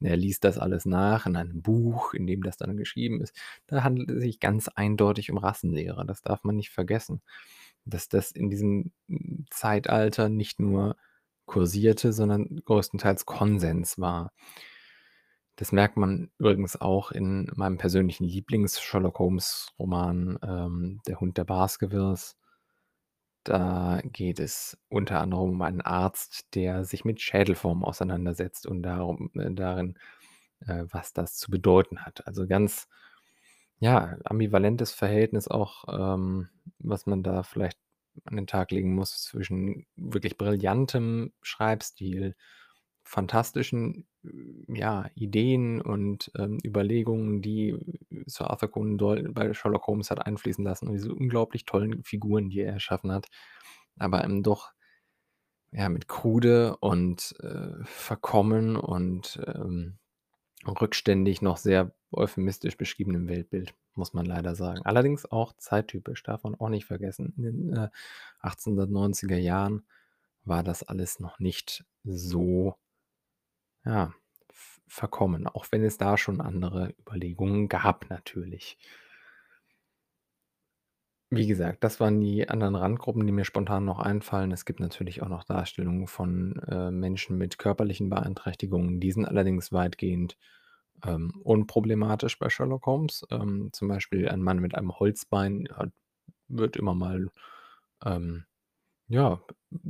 Er 0.00 0.16
liest 0.16 0.44
das 0.44 0.56
alles 0.56 0.86
nach 0.86 1.26
in 1.26 1.36
einem 1.36 1.62
Buch, 1.62 2.14
in 2.14 2.26
dem 2.26 2.42
das 2.42 2.56
dann 2.56 2.76
geschrieben 2.76 3.20
ist. 3.20 3.34
Da 3.66 3.82
handelt 3.82 4.10
es 4.10 4.22
sich 4.22 4.38
ganz 4.40 4.68
eindeutig 4.68 5.30
um 5.30 5.38
Rassenlehre. 5.38 6.06
Das 6.06 6.22
darf 6.22 6.44
man 6.44 6.56
nicht 6.56 6.70
vergessen. 6.70 7.20
Dass 7.84 8.08
das 8.08 8.32
in 8.32 8.50
diesem 8.50 8.92
hm, 9.08 9.46
Zeitalter 9.50 10.28
nicht 10.28 10.60
nur 10.60 10.96
kursierte, 11.46 12.12
sondern 12.12 12.60
größtenteils 12.64 13.26
Konsens 13.26 13.98
war. 13.98 14.32
Das 15.56 15.72
merkt 15.72 15.96
man 15.96 16.30
übrigens 16.38 16.80
auch 16.80 17.10
in 17.12 17.50
meinem 17.54 17.76
persönlichen 17.76 18.24
Lieblings-Sherlock-Holmes-Roman, 18.24 20.38
ähm, 20.42 21.00
„Der 21.06 21.20
Hund 21.20 21.36
der 21.36 21.44
Baskervilles“. 21.44 22.36
Da 23.44 24.00
geht 24.04 24.38
es 24.38 24.76
unter 24.88 25.20
anderem 25.20 25.50
um 25.50 25.62
einen 25.62 25.80
Arzt, 25.80 26.54
der 26.54 26.84
sich 26.84 27.04
mit 27.04 27.20
Schädelformen 27.22 27.84
auseinandersetzt 27.84 28.66
und 28.66 28.82
darum 28.82 29.30
äh, 29.34 29.50
darin, 29.52 29.98
äh, 30.66 30.84
was 30.90 31.12
das 31.14 31.36
zu 31.36 31.50
bedeuten 31.50 32.04
hat. 32.04 32.26
Also 32.26 32.46
ganz, 32.46 32.86
ja, 33.80 34.16
ambivalentes 34.24 34.92
Verhältnis 34.92 35.48
auch, 35.48 35.84
ähm, 35.88 36.48
was 36.80 37.06
man 37.06 37.22
da 37.22 37.42
vielleicht 37.42 37.78
an 38.24 38.36
den 38.36 38.46
Tag 38.46 38.70
legen 38.72 38.94
muss 38.94 39.22
zwischen 39.24 39.86
wirklich 39.96 40.36
brillantem 40.38 41.32
Schreibstil, 41.42 42.36
fantastischen, 43.04 44.06
äh, 44.24 44.28
ja, 44.78 45.10
Ideen 45.14 45.80
und, 45.80 46.30
ähm, 46.38 46.58
Überlegungen, 46.64 47.42
die 47.42 47.76
Sir 48.26 48.50
Arthur 48.50 48.70
Conan 48.70 48.98
Doyle 48.98 49.30
bei 49.32 49.52
Sherlock 49.54 49.86
Holmes 49.86 50.10
hat 50.10 50.26
einfließen 50.26 50.64
lassen 50.64 50.88
und 50.88 50.94
diese 50.94 51.14
unglaublich 51.14 51.64
tollen 51.64 52.02
Figuren, 52.04 52.50
die 52.50 52.60
er 52.60 52.72
erschaffen 52.74 53.12
hat, 53.12 53.28
aber 53.98 54.24
eben 54.24 54.42
doch 54.42 54.72
ja, 55.72 55.88
mit 55.88 56.08
krude 56.08 56.76
und, 56.78 57.34
äh, 57.40 57.84
verkommen 57.84 58.76
und, 58.76 59.40
ähm, 59.46 59.98
rückständig 60.66 61.42
noch 61.42 61.56
sehr 61.58 61.94
euphemistisch 62.12 62.76
beschriebenem 62.76 63.28
Weltbild, 63.28 63.74
muss 63.94 64.14
man 64.14 64.26
leider 64.26 64.54
sagen. 64.54 64.82
Allerdings 64.84 65.26
auch 65.26 65.52
zeittypisch, 65.56 66.22
darf 66.22 66.44
man 66.44 66.54
auch 66.54 66.68
nicht 66.68 66.86
vergessen. 66.86 67.34
In 67.36 67.42
den, 67.42 67.72
äh, 67.74 67.88
1890er 68.42 69.36
Jahren 69.36 69.84
war 70.44 70.62
das 70.62 70.82
alles 70.82 71.20
noch 71.20 71.38
nicht 71.38 71.84
so 72.04 72.76
ja, 73.84 74.12
verkommen, 74.86 75.46
auch 75.46 75.66
wenn 75.70 75.84
es 75.84 75.98
da 75.98 76.16
schon 76.16 76.40
andere 76.40 76.94
Überlegungen 76.98 77.68
gab 77.68 78.10
natürlich. 78.10 78.78
Wie 81.32 81.46
gesagt, 81.46 81.84
das 81.84 82.00
waren 82.00 82.20
die 82.20 82.48
anderen 82.48 82.74
Randgruppen, 82.74 83.24
die 83.24 83.32
mir 83.32 83.44
spontan 83.44 83.84
noch 83.84 84.00
einfallen. 84.00 84.50
Es 84.50 84.64
gibt 84.64 84.80
natürlich 84.80 85.22
auch 85.22 85.28
noch 85.28 85.44
Darstellungen 85.44 86.08
von, 86.08 86.56
äh, 86.66 86.90
Menschen 86.90 87.38
mit 87.38 87.56
körperlichen 87.56 88.10
Beeinträchtigungen. 88.10 88.98
Die 88.98 89.12
sind 89.12 89.26
allerdings 89.26 89.70
weitgehend, 89.72 90.36
ähm, 91.04 91.40
unproblematisch 91.42 92.38
bei 92.38 92.48
Sherlock 92.48 92.86
Holmes. 92.86 93.26
Ähm, 93.30 93.70
zum 93.72 93.88
Beispiel 93.88 94.28
ein 94.28 94.42
Mann 94.42 94.58
mit 94.58 94.74
einem 94.74 94.98
Holzbein 94.98 95.68
hat 95.72 95.90
wird 96.50 96.76
immer 96.76 96.94
mal, 96.94 97.30
ähm, 98.04 98.44
ja, 99.08 99.42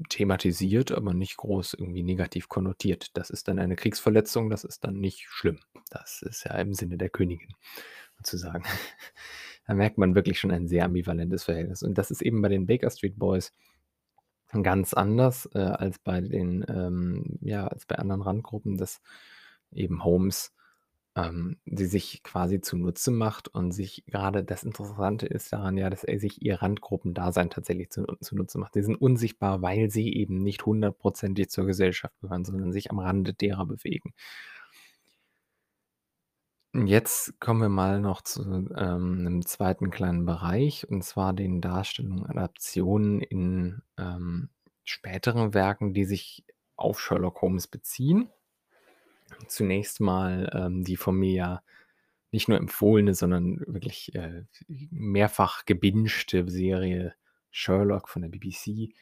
thematisiert, 0.08 0.92
aber 0.92 1.12
nicht 1.14 1.36
groß 1.36 1.74
irgendwie 1.74 2.02
negativ 2.02 2.48
konnotiert. 2.48 3.16
Das 3.16 3.30
ist 3.30 3.48
dann 3.48 3.58
eine 3.58 3.76
Kriegsverletzung, 3.76 4.50
das 4.50 4.64
ist 4.64 4.84
dann 4.84 4.98
nicht 4.98 5.26
schlimm. 5.28 5.60
Das 5.90 6.22
ist 6.22 6.44
ja 6.44 6.54
im 6.56 6.74
Sinne 6.74 6.96
der 6.96 7.10
Königin 7.10 7.54
sozusagen. 8.16 8.64
Da 9.66 9.74
merkt 9.74 9.98
man 9.98 10.16
wirklich 10.16 10.40
schon 10.40 10.50
ein 10.50 10.66
sehr 10.66 10.84
ambivalentes 10.86 11.44
Verhältnis. 11.44 11.84
Und 11.84 11.96
das 11.96 12.10
ist 12.10 12.22
eben 12.22 12.42
bei 12.42 12.48
den 12.48 12.66
Baker 12.66 12.90
Street 12.90 13.16
Boys 13.16 13.52
ganz 14.62 14.94
anders, 14.94 15.48
äh, 15.54 15.60
als 15.60 16.00
bei 16.00 16.20
den, 16.20 16.64
ähm 16.68 17.38
ja, 17.40 17.68
als 17.68 17.86
bei 17.86 17.94
anderen 17.94 18.22
Randgruppen, 18.22 18.78
dass 18.78 19.00
eben 19.70 20.02
Holmes, 20.02 20.52
ähm, 21.16 21.58
sie 21.66 21.86
sich 21.86 22.22
quasi 22.22 22.60
zunutze 22.60 23.10
macht 23.10 23.48
und 23.48 23.72
sich 23.72 24.04
grade 24.10 24.44
das 24.44 24.62
Interessante 24.64 25.26
ist 25.26 25.52
daran 25.52 25.76
ja, 25.76 25.90
dass 25.90 26.04
er 26.04 26.18
sich 26.20 26.42
ihr 26.42 26.62
Randgruppendasein 26.62 27.50
tatsächlich 27.50 27.90
zu 27.90 28.06
zunutze 28.20 28.58
macht. 28.58 28.74
Sie 28.74 28.82
sind 28.82 28.96
unsichtbar, 28.96 29.62
weil 29.62 29.90
sie 29.90 30.14
eben 30.14 30.42
nicht 30.42 30.64
hundertprozentig 30.66 31.50
zur 31.50 31.66
Gesellschaft 31.66 32.14
gehören, 32.20 32.44
sondern 32.44 32.72
sich 32.72 32.90
am 32.90 32.98
Rande 33.00 33.34
derer 33.34 33.66
bewegen. 33.66 34.12
Jetzt 36.74 37.40
kommen 37.40 37.60
wir 37.62 37.68
mal 37.68 38.00
noch 38.00 38.22
zu, 38.22 38.42
ähm, 38.76 39.24
'nem 39.24 39.44
zweiten 39.44 39.90
kleinen 39.90 40.24
Bereich, 40.24 40.88
und 40.88 41.02
zwar 41.02 41.32
den 41.32 41.60
Darstellungen, 41.60 42.26
Adaptionen 42.26 43.20
in, 43.20 43.82
ähm, 43.98 44.50
späteren 44.84 45.52
Werken, 45.52 45.94
die 45.94 46.04
sich 46.04 46.44
auf 46.76 47.00
Sherlock 47.00 47.42
Holmes 47.42 47.66
beziehen. 47.66 48.30
Zunächst 49.48 50.00
mal, 50.00 50.50
ähm, 50.54 50.84
die 50.84 50.96
von 50.96 51.16
mir 51.16 51.32
ja 51.32 51.62
nicht 52.32 52.48
nur 52.48 52.58
empfohlene, 52.58 53.14
sondern 53.14 53.60
wirklich, 53.66 54.14
äh, 54.14 54.44
mehrfach 54.68 55.64
gebingte 55.64 56.48
Serie 56.48 57.14
Sherlock 57.50 58.08
von 58.08 58.22
der 58.22 58.28
BBC. 58.28 58.94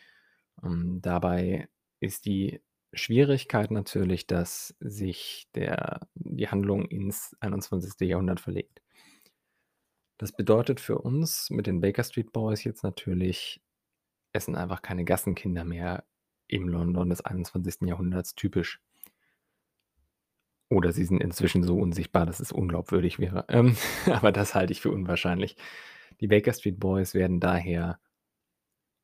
Ähm, 0.62 1.00
dabei 1.02 1.68
ist 2.00 2.24
die 2.24 2.60
Schwierigkeit 2.94 3.70
natürlich, 3.70 4.26
dass 4.26 4.74
sich 4.80 5.48
der 5.54 6.08
die 6.14 6.48
Handlung 6.48 6.86
ins 6.86 7.36
21. 7.40 8.08
Jahrhundert 8.08 8.40
verlegt. 8.40 8.82
Das 10.16 10.32
bedeutet 10.32 10.80
für 10.80 10.98
uns 10.98 11.50
mit 11.50 11.66
den 11.66 11.80
Baker 11.80 12.02
Street 12.02 12.32
Boys 12.32 12.64
jetzt 12.64 12.82
natürlich, 12.82 13.62
es 14.32 14.46
sind 14.46 14.56
einfach 14.56 14.82
keine 14.82 15.04
Gassenkinder 15.04 15.64
mehr 15.64 16.04
im 16.48 16.66
London 16.68 17.10
des 17.10 17.20
21. 17.20 17.82
Jahrhunderts 17.82 18.34
typisch. 18.34 18.80
Oder 20.70 20.92
sie 20.92 21.04
sind 21.04 21.22
inzwischen 21.22 21.62
so 21.62 21.78
unsichtbar, 21.78 22.26
dass 22.26 22.40
es 22.40 22.52
unglaubwürdig 22.52 23.18
wäre. 23.18 23.44
Ähm, 23.48 23.76
aber 24.06 24.32
das 24.32 24.54
halte 24.54 24.72
ich 24.72 24.80
für 24.80 24.90
unwahrscheinlich. 24.90 25.56
Die 26.20 26.28
Baker 26.28 26.52
Street 26.52 26.80
Boys 26.80 27.14
werden 27.14 27.40
daher 27.40 27.98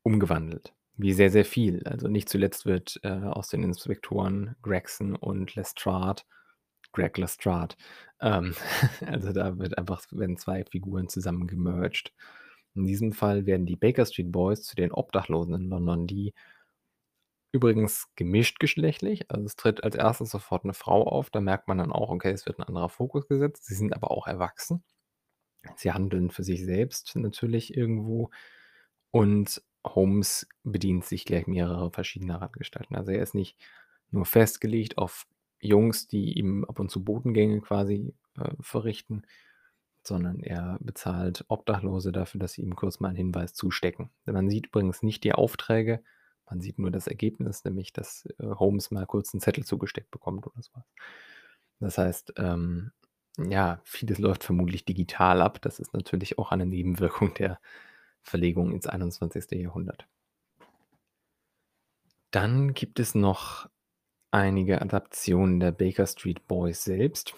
umgewandelt, 0.02 0.74
wie 0.96 1.12
sehr, 1.12 1.30
sehr 1.30 1.44
viel. 1.44 1.82
Also, 1.84 2.08
nicht 2.08 2.28
zuletzt 2.28 2.66
wird, 2.66 3.00
äh, 3.02 3.08
aus 3.08 3.48
den 3.48 3.62
Inspektoren 3.62 4.56
Gregson 4.62 5.16
und 5.16 5.54
Lestrade 5.54 6.22
Greg 6.94 7.18
Lestrade, 7.18 7.74
ähm, 8.20 8.54
also, 9.06 9.32
da 9.32 9.58
wird 9.58 9.76
einfach 9.76 10.02
werden 10.12 10.38
2 10.38 10.64
Figuren 10.64 11.08
zusammen 11.08 11.46
gemerged. 11.46 12.12
In 12.74 12.84
diesem 12.84 13.12
Fall 13.12 13.46
werden 13.46 13.66
die 13.66 13.76
Baker 13.76 14.06
Street 14.06 14.32
Boys 14.32 14.62
zu 14.62 14.76
den 14.76 14.92
Obdachlosen 14.92 15.54
in 15.54 15.68
London, 15.68 16.06
die 16.06 16.34
übrigens 17.54 18.08
gemischtgeschlechtlich, 18.16 19.30
also, 19.32 19.46
es 19.46 19.56
tritt 19.56 19.84
als 19.84 19.96
1. 19.96 20.30
sofort 20.30 20.64
'ne 20.66 20.74
Frau 20.74 21.04
auf. 21.06 21.30
Da 21.30 21.40
merkt 21.40 21.68
man 21.68 21.78
dann 21.78 21.92
auch, 21.92 22.10
okay, 22.10 22.32
es 22.32 22.46
wird 22.46 22.58
'n 22.60 22.64
anderer 22.64 22.90
Fokus 22.90 23.28
gesetzt. 23.28 23.66
Sie 23.66 23.74
sind 23.76 23.94
aber 23.94 24.10
auch 24.12 24.26
erwachsen. 24.28 24.84
Sie 25.76 25.92
handeln 25.92 26.30
für 26.30 26.44
sich 26.44 26.64
selbst 26.64 27.16
natürlich 27.16 27.76
irgendwo 27.76 28.30
und 29.12 29.62
Holmes 29.86 30.48
bedient 30.64 31.04
sich 31.06 31.24
gleich 31.26 31.46
mehrerer 31.48 31.90
verschiedener 31.92 32.50
Gestalten. 32.54 32.96
Also, 32.96 33.12
er 33.12 33.22
ist 33.22 33.34
nicht 33.36 33.58
nur 34.12 34.26
festgelegt 34.26 34.98
auf 34.98 35.26
Jungs, 35.60 36.08
die 36.08 36.38
ihm 36.38 36.64
ab 36.66 36.80
und 36.80 36.90
zu 36.90 37.04
Botengänge 37.04 37.60
quasi, 37.62 38.14
äh, 38.38 38.50
verrichten, 38.60 39.22
sondern 40.04 40.40
er 40.40 40.78
bezahlt 40.82 41.44
Obdachlose 41.48 42.12
dafür, 42.12 42.40
dass 42.40 42.54
sie 42.54 42.62
ihm 42.62 42.76
kurz 42.76 43.00
mal 43.00 43.10
'n 43.10 43.16
Hinweis 43.16 43.54
zustecken. 43.54 44.10
Man 44.26 44.50
sieht 44.50 44.68
übrigens 44.68 45.02
nicht 45.04 45.24
die 45.24 45.34
Aufträge, 45.34 46.02
man 46.50 46.60
sieht 46.60 46.78
nur 46.78 46.90
das 46.90 47.06
Ergebnis, 47.08 47.64
nämlich 47.64 47.92
dass, 47.92 48.26
äh, 48.38 48.46
Holmes 48.46 48.90
mal 48.90 49.06
kurz 49.06 49.34
'n 49.34 49.40
Zettel 49.40 49.64
zugesteckt 49.64 50.10
bekommt 50.10 50.46
oder 50.46 50.62
so 50.62 50.70
was. 50.74 50.84
Das 51.80 51.98
heißt, 51.98 52.34
ähm, 52.38 52.92
ja, 53.38 53.80
vieles 53.84 54.18
läuft 54.18 54.44
vermutlich 54.44 54.84
digital 54.86 55.42
ab. 55.42 55.60
Das 55.62 55.78
ist 55.80 55.94
natürlich 55.94 56.38
auch 56.38 56.52
eine 56.52 56.66
Nebenwirkung 56.66 57.34
der 57.34 57.60
Verlegung 58.22 58.72
ins 58.72 58.86
21. 58.88 59.56
Jahrhundert. 59.58 60.06
Dann 62.34 62.74
gibt 62.74 62.98
es 62.98 63.14
noch 63.14 63.68
einige 64.32 64.82
Adaptionen 64.82 65.60
der 65.60 65.72
Baker 65.72 66.06
Street 66.06 66.48
Boys 66.48 66.84
selbst. 66.84 67.34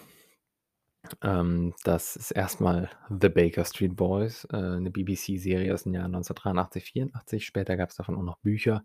Ähm, 1.23 1.73
das 1.83 2.15
ist 2.15 2.31
erst 2.31 2.61
mal 2.61 2.89
„The 3.09 3.29
Baker 3.29 3.65
Street 3.65 3.95
Boys“, 3.95 4.45
äh, 4.51 4.79
'ne 4.79 4.91
BBC-Serie 4.91 5.73
aus 5.73 5.83
dem 5.83 5.93
Jahr 5.93 6.07
1983, 6.07 6.83
84. 6.85 7.45
Später 7.45 7.75
gab's 7.77 7.95
davon 7.95 8.15
auch 8.17 8.23
noch 8.23 8.37
Bücher. 8.39 8.83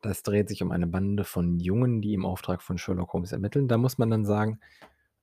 Das 0.00 0.22
dreht 0.22 0.48
sich 0.48 0.62
um 0.62 0.70
eine 0.70 0.86
Bande 0.86 1.24
von 1.24 1.58
Jungen, 1.60 2.02
die 2.02 2.14
im 2.14 2.26
Auftrag 2.26 2.62
von 2.62 2.78
Sherlock 2.78 3.12
Holmes 3.12 3.32
ermitteln. 3.32 3.68
Da 3.68 3.78
muss 3.78 3.98
man 3.98 4.10
dann 4.10 4.24
sagen, 4.24 4.60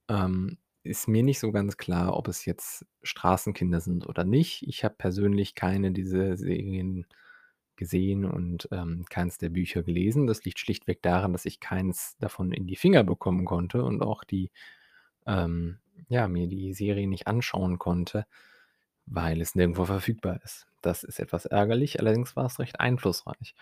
ähm, 0.10 0.58
ist 0.84 1.08
mir 1.08 1.24
nicht 1.24 1.40
so 1.40 1.52
ganz 1.52 1.78
klar, 1.78 2.18
ob 2.18 2.28
es 2.28 2.46
jetzt 2.46 2.86
Straßenkinder 3.04 3.82
sind 3.82 4.08
oder 4.08 4.24
nicht. 4.26 4.64
Ich 4.68 4.84
habe 4.84 4.96
persönlich 4.98 5.56
keine 5.56 5.92
dieser 5.92 6.38
Serien 6.38 7.06
gesehen 7.76 8.26
und, 8.26 8.68
ähm, 8.72 9.06
keins 9.10 9.38
der 9.40 9.50
Bücher 9.50 9.84
gelesen. 9.84 10.28
Das 10.28 10.44
liegt 10.46 10.60
schlichtweg 10.60 11.02
daran, 11.04 11.34
dass 11.34 11.46
ich 11.46 11.60
keins 11.60 12.16
davon 12.20 12.52
in 12.54 12.68
die 12.68 12.76
Finger 12.76 13.04
bekommen 13.04 13.46
konnte 13.46 13.84
und 13.84 14.02
auch 14.04 14.24
die 14.24 14.52
ähm, 15.28 15.80
ja, 16.10 16.28
mir 16.28 16.48
die 16.48 16.74
Serie 16.74 17.08
nicht 17.08 17.28
anschauen 17.28 17.80
konnte, 17.80 18.26
weil 19.06 19.42
es 19.42 19.56
nirgendwo 19.56 19.86
verfügbar 19.86 20.42
ist. 20.44 20.68
Das 20.82 21.04
ist 21.04 21.20
etwas 21.20 21.46
ärgerlich, 21.46 22.00
allerdings 22.00 22.36
war 22.36 22.46
es 22.46 22.60
recht 22.60 22.80
einflussreich. 22.80 23.56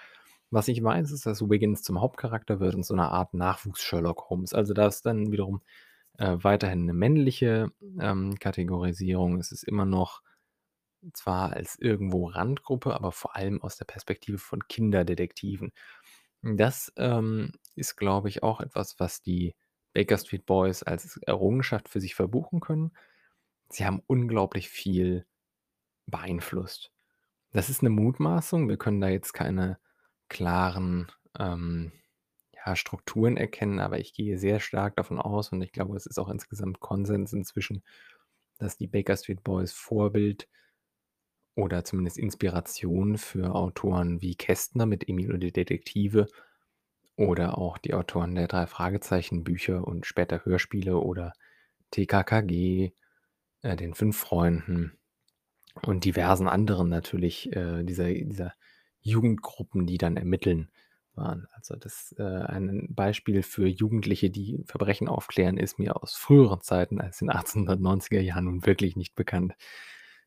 Was 0.54 0.68
ich 0.68 0.84
weiß, 0.84 1.12
ist, 1.12 1.26
dass 1.28 1.48
Wiggins 1.48 1.84
zum 1.84 2.02
Hauptcharakter 2.02 2.60
wird 2.60 2.74
und 2.74 2.84
so 2.84 2.96
'ne 2.96 3.08
Art 3.10 3.34
Nachwuchs-Sherlock 3.36 4.30
Holmes. 4.30 4.54
Also, 4.54 4.74
da 4.74 4.88
ist 4.88 5.06
dann 5.06 5.32
wiederum, 5.32 5.62
äh, 6.18 6.38
weiterhin 6.42 6.86
'ne 6.86 6.94
männliche, 6.94 7.72
ähm, 8.02 8.36
Kategorisierung. 8.40 9.40
Es 9.40 9.52
ist 9.52 9.64
immer 9.64 9.86
noch 9.86 10.22
zwar 11.14 11.54
als 11.54 11.78
irgendwo 11.80 12.28
Randgruppe, 12.28 12.94
aber 12.96 13.12
vor 13.14 13.36
allem 13.38 13.62
aus 13.64 13.78
der 13.78 13.86
Perspektive 13.86 14.40
von 14.40 14.68
Kinderdetektiven. 14.70 15.72
Das, 16.44 16.94
ähm, 16.98 17.52
ist, 17.76 17.98
glaube 17.98 18.30
ich, 18.30 18.44
auch 18.44 18.62
etwas, 18.62 19.00
was 19.00 19.22
die 19.24 19.56
Baker 19.94 20.18
Street 20.20 20.46
Boys 20.48 20.84
als 20.84 21.18
Errungenschaft 21.28 21.90
für 21.90 22.02
sich 22.02 22.16
verbuchen 22.16 22.62
können. 22.62 22.92
Sie 23.70 23.86
haben 23.86 24.04
unglaublich 24.08 24.70
viel 24.70 25.26
beeinflusst. 26.08 26.92
Das 27.54 27.70
ist 27.72 27.84
'ne 27.84 27.90
Mutmaßung. 27.92 28.70
Wir 28.70 28.78
können 28.78 29.02
da 29.02 29.10
jetzt 29.10 29.34
keine 29.34 29.80
klaren, 30.30 31.12
ähm, 31.38 31.92
ja, 32.66 32.76
Strukturen 32.76 33.38
erkennen, 33.38 33.80
aber 33.80 34.00
ich 34.00 34.14
gehe 34.14 34.38
sehr 34.38 34.60
stark 34.60 34.96
davon 34.96 35.20
aus 35.20 35.52
und 35.52 35.62
ich 35.62 35.72
glaube, 35.72 35.96
es 35.96 36.06
ist 36.06 36.20
auch 36.20 36.30
insgesamt 36.30 36.80
Konsens 36.80 37.34
inzwischen, 37.34 37.84
dass 38.58 38.78
die 38.78 38.88
Baker 38.88 39.18
Street 39.18 39.44
Boys 39.44 39.72
Vorbild 39.72 40.48
oder 41.56 41.84
zumindest 41.84 42.18
Inspiration 42.18 43.18
für 43.18 43.56
Autoren 43.56 44.22
wie 44.22 44.36
Kästner 44.36 44.86
mit 44.86 45.08
Emil 45.08 45.34
und 45.34 45.42
die 45.42 45.52
Detektive 45.52 46.28
oder 47.16 47.58
auch 47.58 47.78
die 47.78 47.94
Autoren 47.94 48.36
der 48.36 48.48
Drei-Fragezeichen-Bücher 48.48 49.86
und 49.86 50.06
später 50.06 50.46
Hörspiele 50.46 50.98
oder 50.98 51.34
TKKG, 51.92 52.94
äh, 53.62 53.76
den 53.76 53.94
5 53.94 54.18
Freunden 54.18 54.98
und 55.84 56.06
diversen 56.06 56.48
anderen 56.48 56.90
natürlich, 56.90 57.54
äh, 57.56 57.84
dieser 57.84 58.08
dieser 58.14 58.54
Jugendgruppen, 59.10 59.86
die 59.86 59.98
dann 59.98 60.18
ermitteln 60.18 60.70
waren. 61.16 61.48
Also, 61.52 61.76
das, 61.76 62.16
äh 62.18 62.24
ein 62.24 62.88
Beispiel 62.90 63.44
für 63.44 63.68
Jugendliche, 63.68 64.30
die 64.30 64.64
Verbrechen 64.66 65.08
aufklären, 65.08 65.58
ist 65.58 65.80
mir 65.80 66.02
aus 66.02 66.16
früheren 66.16 66.62
Zeiten 66.62 67.02
als 67.02 67.20
den 67.20 67.32
1890er 67.32 68.22
Jahren 68.22 68.46
nun 68.46 68.66
wirklich 68.66 68.96
nicht 68.96 69.16
bekannt. 69.16 69.56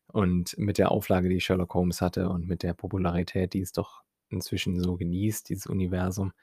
Und 0.07 0.57
mit 0.57 0.77
der 0.77 0.91
Auflage, 0.91 1.29
die 1.29 1.41
Sherlock 1.41 1.73
Holmes 1.73 2.01
hatte 2.01 2.29
und 2.29 2.47
mit 2.47 2.63
der 2.63 2.73
Popularität, 2.73 3.53
die 3.53 3.61
es 3.61 3.71
doch 3.71 4.03
inzwischen 4.29 4.79
so 4.79 4.95
genießt, 4.95 5.49
dieses 5.49 5.67
Universum, 5.67 6.33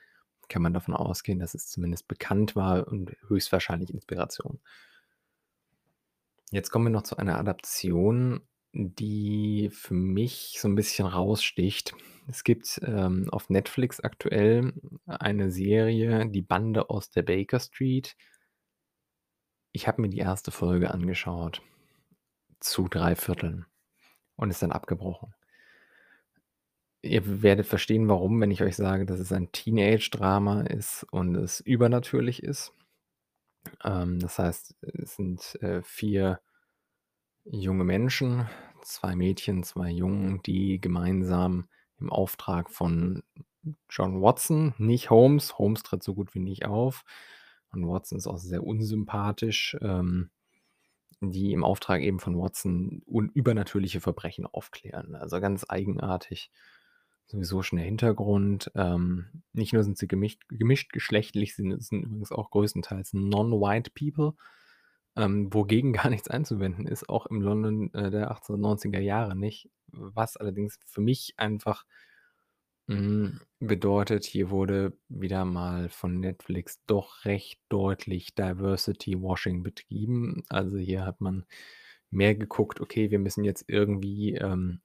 kann 0.49 0.62
man 0.62 0.75
davon 0.75 0.94
ausgehen, 0.94 1.38
dass 1.38 1.54
es 1.54 1.68
zumindest 1.68 2.09
bekannt 2.09 2.56
war 2.56 2.88
und 2.88 3.16
höchstwahrscheinlich 3.28 3.94
Inspiration. 3.94 4.59
Jetzt 6.50 6.70
kommen 6.70 6.87
wir 6.87 6.90
noch 6.90 7.04
zu 7.04 7.16
einer 7.16 7.38
Adaption, 7.38 8.40
die 8.74 9.68
für 9.72 9.94
mich 9.94 10.58
so 10.60 10.68
'n 10.68 10.74
bisschen 10.76 11.06
raussticht. 11.06 11.92
Es 12.28 12.44
gibt, 12.44 12.80
ähm, 12.84 13.28
auf 13.30 13.50
Netflix 13.50 13.98
aktuell 14.00 14.72
eine 15.06 15.50
Serie, 15.50 16.26
„Die 16.28 16.42
Bande 16.42 16.88
aus 16.88 17.10
der 17.10 17.22
Baker 17.22 17.58
Street“. 17.58 18.14
Ich 19.74 19.86
habe 19.86 20.02
mir 20.02 20.08
die 20.08 20.18
1. 20.18 20.50
Folge 20.50 20.90
angeschaut 20.90 21.62
zu 22.60 22.88
3/4 22.88 23.66
und 24.36 24.50
ist 24.50 24.62
dann 24.62 24.72
abgebrochen. 24.72 25.34
Ihr 27.04 27.42
werdet 27.42 27.64
verstehen, 27.66 28.08
warum, 28.08 28.40
wenn 28.42 28.50
ich 28.50 28.62
euch 28.62 28.76
sage, 28.76 29.06
dass 29.06 29.20
es 29.20 29.32
ein 29.32 29.50
Teenage-Drama 29.52 30.62
ist 30.62 31.06
und 31.10 31.34
es 31.34 31.60
übernatürlich 31.60 32.42
ist. 32.42 32.74
Ähm, 33.84 34.18
das 34.20 34.38
heißt, 34.38 34.74
es 34.82 35.16
sind, 35.16 35.56
äh, 35.62 35.82
4 35.82 36.40
junge 37.50 37.85
Menschen, 37.85 38.49
2 38.83 39.16
Mädchen, 39.16 39.62
2 39.62 39.90
Jungen, 39.90 40.42
die 40.42 40.80
gemeinsam 40.80 41.69
im 41.99 42.11
Auftrag 42.11 42.71
von 42.71 43.23
John 43.90 44.23
Watson, 44.23 44.75
nicht 44.78 45.11
Holmes 45.11 45.59
Holmes 45.59 45.83
tritt 45.83 46.02
so 46.02 46.14
gut 46.14 46.35
wie 46.35 46.40
nicht 46.40 46.64
auf 46.64 47.04
und 47.73 47.87
Watson 47.87 48.19
ist 48.19 48.26
auch 48.26 48.38
sehr 48.38 48.64
unsympathisch, 48.64 49.76
ähm, 49.83 50.30
die 51.21 51.52
im 51.52 51.64
Auftrag 51.64 52.00
eben 52.02 52.19
von 52.21 52.38
Watson 52.38 53.03
un 53.07 53.29
übernatürliche 53.31 54.01
Verbrechen 54.01 54.46
aufklären. 54.46 55.14
Also, 55.14 55.40
ganz 55.40 55.66
eigenartig. 55.68 56.51
Sowieso 57.27 57.62
schon 57.62 57.77
der 57.77 57.87
Hintergrund. 57.87 58.72
Ähm, 58.74 59.27
nicht 59.53 59.72
nur 59.72 59.85
sind 59.85 59.98
sie 59.98 60.09
gemischt 60.09 60.42
gemischtgeschlechtlich, 60.48 61.55
sie 61.55 61.77
sind 61.79 62.03
übrigens 62.05 62.33
auch 62.33 62.51
größtenteils 62.51 63.12
non-white 63.12 63.90
people, 63.94 64.35
ähm, 65.16 65.53
wogegen 65.53 65.92
gar 65.94 66.11
nichts 66.11 66.29
einzuwenden 66.29 66.87
ist, 66.87 67.09
auch 67.09 67.27
im 67.27 67.40
London, 67.40 67.92
äh, 67.94 68.11
der 68.11 68.31
1890er 68.31 69.01
Jahre 69.01 69.37
nicht. 69.37 69.70
Was 69.92 70.37
allerdings 70.37 70.79
für 70.87 71.01
mich 71.01 71.35
einfach, 71.37 71.85
hm, 72.88 73.40
bedeutet, 73.61 74.25
hier 74.25 74.51
wurde 74.51 74.96
wieder 75.09 75.44
mal 75.44 75.88
von 75.88 76.18
Netflix 76.20 76.81
doch 76.87 77.25
recht 77.25 77.61
deutlich 77.68 78.35
Diversity 78.35 79.20
Washing 79.20 79.62
betrieben. 79.62 80.42
Also, 80.49 80.77
hier 80.79 81.05
hat 81.07 81.20
man 81.20 81.44
mehr 82.11 82.35
geguckt: 82.35 82.81
„Okay, 82.81 83.11
wir 83.11 83.18
müssen 83.20 83.44
jetzt 83.44 83.64
irgendwie, 83.68 84.35
ähm, 84.37 84.81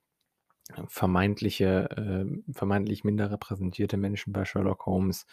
vermeintliche 0.87 1.89
ähm, 1.97 2.43
vermeintlich 2.51 3.03
minder 3.03 3.31
repräsentierte 3.31 3.97
Menschen 3.97 4.33
bei 4.33 4.45
Sherlock 4.45 4.85
Holmes 4.87 5.27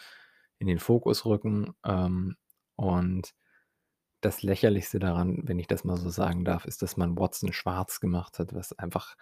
in 0.59 0.67
den 0.67 0.79
Fokus 0.79 1.25
rücken.“ 1.25 1.73
Ähm, 1.85 2.37
und 2.75 3.33
das 4.25 4.43
Lächerlichste 4.43 4.99
daran, 4.99 5.41
wenn 5.43 5.59
ich 5.59 5.67
das 5.67 5.83
mal 5.83 5.97
so 5.97 6.09
sagen 6.09 6.45
darf, 6.45 6.65
ist, 6.65 6.81
dass 6.81 6.97
man 6.97 7.17
Watson 7.17 7.53
schwarz 7.53 7.99
gemacht 7.99 8.39
hat, 8.39 8.53
was 8.53 8.77
einfach 8.77 9.15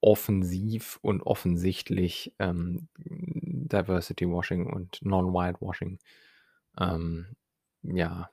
offensiv 0.00 0.98
und 1.02 1.22
offensichtlich, 1.22 2.34
ähm, 2.38 2.88
Diversity 2.96 4.28
Washing 4.28 4.66
und 4.66 5.00
Non-White 5.02 5.60
Washing, 5.60 5.98
ähm, 6.80 7.34
ja, 7.82 8.30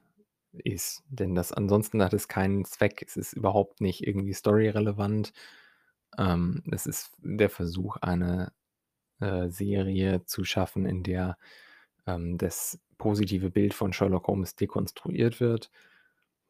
ist. 0.54 1.04
Denn 1.10 1.36
das 1.36 1.52
ansonsten 1.52 2.04
hat 2.04 2.13
es 2.13 2.28
keinen 2.28 2.65
Zweck. 2.65 3.04
Es 3.06 3.18
ist 3.18 3.34
überhaupt 3.34 3.82
nicht 3.82 4.06
irgendwie 4.08 4.34
storyrelevant. 4.34 5.34
Ähm, 6.18 6.63
es 6.72 6.86
ist 6.86 7.12
der 7.20 7.50
Versuch, 7.50 7.98
eine, 7.98 8.54
äh, 9.20 9.50
Serie 9.50 10.26
zu 10.26 10.44
schaffen, 10.46 10.86
in 10.86 11.04
der, 11.04 11.38
ähm, 12.08 12.38
das 12.38 12.80
positive 12.98 13.52
Bild 13.52 13.74
von 13.74 13.94
Sherlock 13.94 14.28
Holmes 14.28 14.56
dekonstruiert 14.56 15.40
wird. 15.40 15.72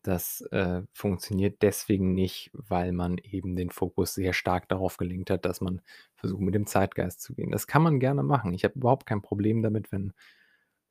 Das, 0.04 0.42
äh, 0.52 0.84
funktioniert 0.94 1.62
deswegen 1.64 2.14
nicht, 2.14 2.52
weil 2.54 2.92
man 2.92 3.18
eben 3.18 3.56
den 3.56 3.72
Fokus 3.72 4.14
sehr 4.14 4.34
stark 4.34 4.70
darauf 4.70 4.98
gelenkt 4.98 5.32
hat, 5.32 5.46
dass 5.46 5.62
man 5.62 5.82
versucht, 6.16 6.42
mit 6.42 6.54
dem 6.56 6.68
Zeitgeist 6.68 7.22
zu 7.22 7.34
gehen. 7.34 7.52
Das 7.52 7.66
kann 7.68 7.82
man 7.84 8.00
gerne 8.00 8.22
machen. 8.24 8.54
Ich 8.54 8.64
habe 8.64 8.76
überhaupt 8.76 9.08
kein 9.08 9.24
Problem 9.24 9.64
damit, 9.64 9.92
wenn 9.92 10.14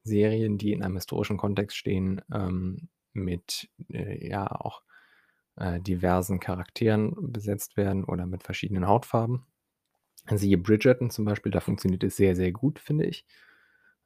Serien, 0.05 0.59
die 0.59 0.73
in 0.73 0.83
einem 0.83 0.97
historischen 0.97 1.37
Kontext 1.38 1.77
stehen, 1.77 2.21
ähm, 2.33 2.88
mit, 3.12 3.71
äh, 3.90 4.27
ja, 4.29 4.47
auch, 4.51 4.83
äh, 5.57 5.81
diversen 5.81 6.40
Charakteren 6.40 7.14
besetzt 7.33 7.77
werden 7.77 8.05
oder 8.05 8.27
mit 8.27 8.43
verschiedenen 8.43 8.87
Hautfarben. 8.88 9.47
Siehe 10.31 10.59
Bridgerton 10.59 11.11
zum 11.11 11.25
Beispiel, 11.27 11.53
da 11.53 11.61
funktioniert 11.61 12.05
es 12.05 12.17
sehr, 12.17 12.37
sehr 12.37 12.53
gut, 12.53 12.79
finde 12.79 13.07
ich. 13.07 13.27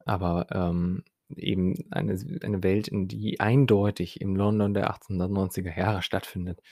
Aber, 0.07 0.47
ähm, 0.53 1.05
eben 1.37 1.75
eine 1.91 2.19
eine 2.43 2.63
Welt, 2.63 2.89
in 2.89 3.09
die 3.09 3.41
eindeutig 3.41 4.21
im 4.21 4.37
London 4.37 4.75
der 4.75 4.91
1890er 4.93 5.77
Jahre 5.77 6.03
stattfindet, 6.03 6.63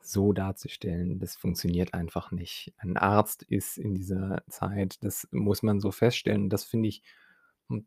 so 0.00 0.32
darzustellen, 0.32 1.18
das 1.18 1.36
funktioniert 1.36 1.94
einfach 1.94 2.30
nicht. 2.30 2.72
Ein 2.78 2.96
Arzt 2.96 3.42
ist 3.42 3.78
in 3.78 3.94
dieser 3.94 4.42
Zeit 4.48 5.02
das 5.04 5.28
muss 5.30 5.62
man 5.62 5.80
so 5.80 5.90
feststellen. 5.90 6.48
Das 6.48 6.64
finde 6.64 6.88
ich 6.88 7.02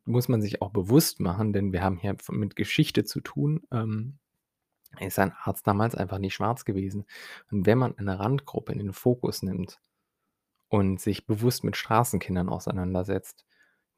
muss 0.05 0.29
man 0.29 0.41
sich 0.41 0.61
auch 0.61 0.71
bewusst 0.71 1.19
machen, 1.19 1.53
denn 1.53 1.73
wir 1.73 1.83
haben 1.83 1.97
hier 1.97 2.15
mit 2.29 2.55
Geschichte 2.55 3.03
zu 3.03 3.21
tun, 3.21 3.61
ähm, 3.71 4.17
ist 4.99 5.19
ein 5.19 5.33
Arzt 5.43 5.67
damals 5.67 5.95
einfach 5.95 6.19
nicht 6.19 6.35
schwarz 6.35 6.65
gewesen. 6.65 7.05
Und 7.51 7.65
wenn 7.65 7.77
man 7.77 7.97
eine 7.97 8.19
Randgruppe 8.19 8.71
in 8.73 8.79
den 8.79 8.93
Fokus 8.93 9.41
nimmt 9.41 9.79
und 10.69 11.01
sich 11.01 11.25
bewusst 11.25 11.63
mit 11.63 11.75
Straßenkindern 11.75 12.49
auseinandersetzt, 12.49 13.45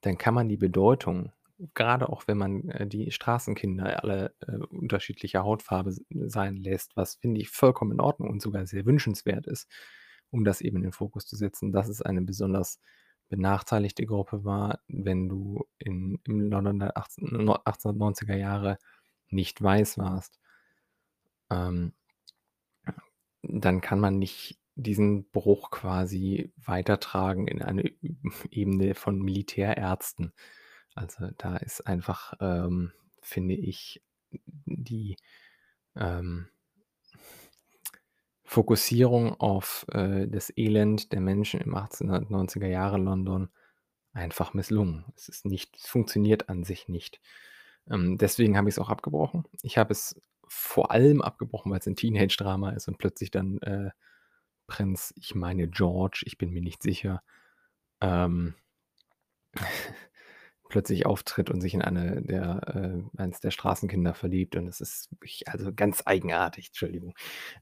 dann 0.02 0.18
kann 0.18 0.34
man 0.34 0.50
die 0.50 0.58
Bedeutung 0.58 1.32
grade 1.74 2.10
auch 2.10 2.28
wenn 2.28 2.38
man, 2.38 2.70
äh, 2.70 2.88
die 2.88 3.12
Straßenkinder 3.12 4.04
alle, 4.04 4.34
äh, 4.48 4.58
unterschiedlicher 4.58 5.44
Hautfarbe 5.44 5.94
sein 6.12 6.58
lässt, 6.58 6.96
was, 6.98 7.16
finde 7.16 7.42
ich, 7.42 7.50
vollkommen 7.50 7.94
in 7.94 8.02
Ordnung 8.02 8.30
und 8.30 8.42
sogar 8.42 8.66
sehr 8.68 8.86
wünschenswert 8.86 9.48
ist, 9.48 9.68
um 10.32 10.44
das 10.46 10.62
eben 10.62 10.78
in 10.78 10.84
den 10.84 10.92
Fokus 10.92 11.26
zu 11.28 11.36
setzen, 11.36 11.72
dass 11.72 11.88
es 11.90 12.02
eine 12.02 12.22
besonders 12.22 12.80
benachteiligte 13.30 14.06
Gruppe 14.06 14.44
war, 14.46 14.80
wenn 14.88 15.30
du 15.30 15.66
in 15.80 16.20
im 16.26 16.42
London 16.42 16.80
der 16.80 16.98
achtzehn 16.98 17.28
neu 17.46 17.56
1890er 17.66 18.36
Jahre 18.36 18.78
nicht 19.30 19.62
weiß 19.62 19.98
warst. 19.98 20.40
Ähm 21.50 21.94
dann 23.44 23.82
kann 23.82 24.00
man 24.00 24.18
nicht 24.20 24.60
diesen 24.76 25.30
Bruch 25.32 25.72
quasi 25.72 26.52
weitertragen 26.58 27.48
in 27.48 27.62
eine 27.62 27.84
Ebene 28.52 28.96
von 28.96 29.20
Militärärzten. 29.22 30.34
Also, 30.96 31.30
da 31.38 31.58
ist 31.58 31.86
einfach, 31.88 32.34
ähm, 32.40 32.94
finde 33.22 33.54
ich, 33.56 34.02
die, 34.66 35.18
ähm 35.96 36.50
Fokussierung 38.44 39.34
auf, 39.40 39.86
äh, 39.92 40.28
das 40.28 40.54
Elend 40.56 41.12
der 41.12 41.20
Menschen 41.22 41.60
im 41.62 41.76
1890er 41.76 42.68
Jahre 42.68 42.98
London 42.98 43.50
einfach 44.14 44.54
misslungen. 44.54 45.06
Es 45.16 45.30
ist 45.30 45.46
nicht 45.46 45.76
es 45.78 45.88
funktioniert 45.88 46.48
an 46.50 46.64
sich 46.64 46.88
nicht. 46.88 47.20
Ähm, 47.90 48.18
deswegen 48.18 48.58
habe 48.58 48.70
ich's 48.70 48.80
auch 48.80 48.90
abgebrochen. 48.90 49.46
Ich 49.64 49.78
habe 49.78 49.92
es 49.94 50.22
vor 50.48 50.92
allem 50.92 51.22
abgebrochen, 51.22 51.72
weil's 51.72 51.88
'n 51.88 51.96
Teenage-Drama 51.96 52.72
ist 52.72 52.88
und 52.88 52.98
plötzlich 53.00 53.32
dann, 53.32 53.58
äh, 53.62 53.90
Prinz 54.68 55.14
ich 55.18 55.36
meine 55.36 55.68
George, 55.70 56.24
ich 56.26 56.38
bin 56.38 56.52
mir 56.52 56.62
nicht 56.62 56.84
sicher, 56.84 57.24
ähm, 58.02 58.56
plötzlich 60.70 61.06
auftritt 61.06 61.50
und 61.50 61.62
sich 61.62 61.74
in 61.74 61.82
eine 61.82 62.22
der 62.24 63.04
äh, 63.18 63.22
eins 63.22 63.40
der 63.40 63.52
Straßenkinder 63.52 64.14
verliebt 64.16 64.56
und 64.56 64.68
es 64.68 64.82
ist 64.82 65.12
wirklich 65.12 65.48
also, 65.48 65.72
ganz 65.74 66.04
eigenartig, 66.06 66.68
Entschuldigung. 66.68 67.14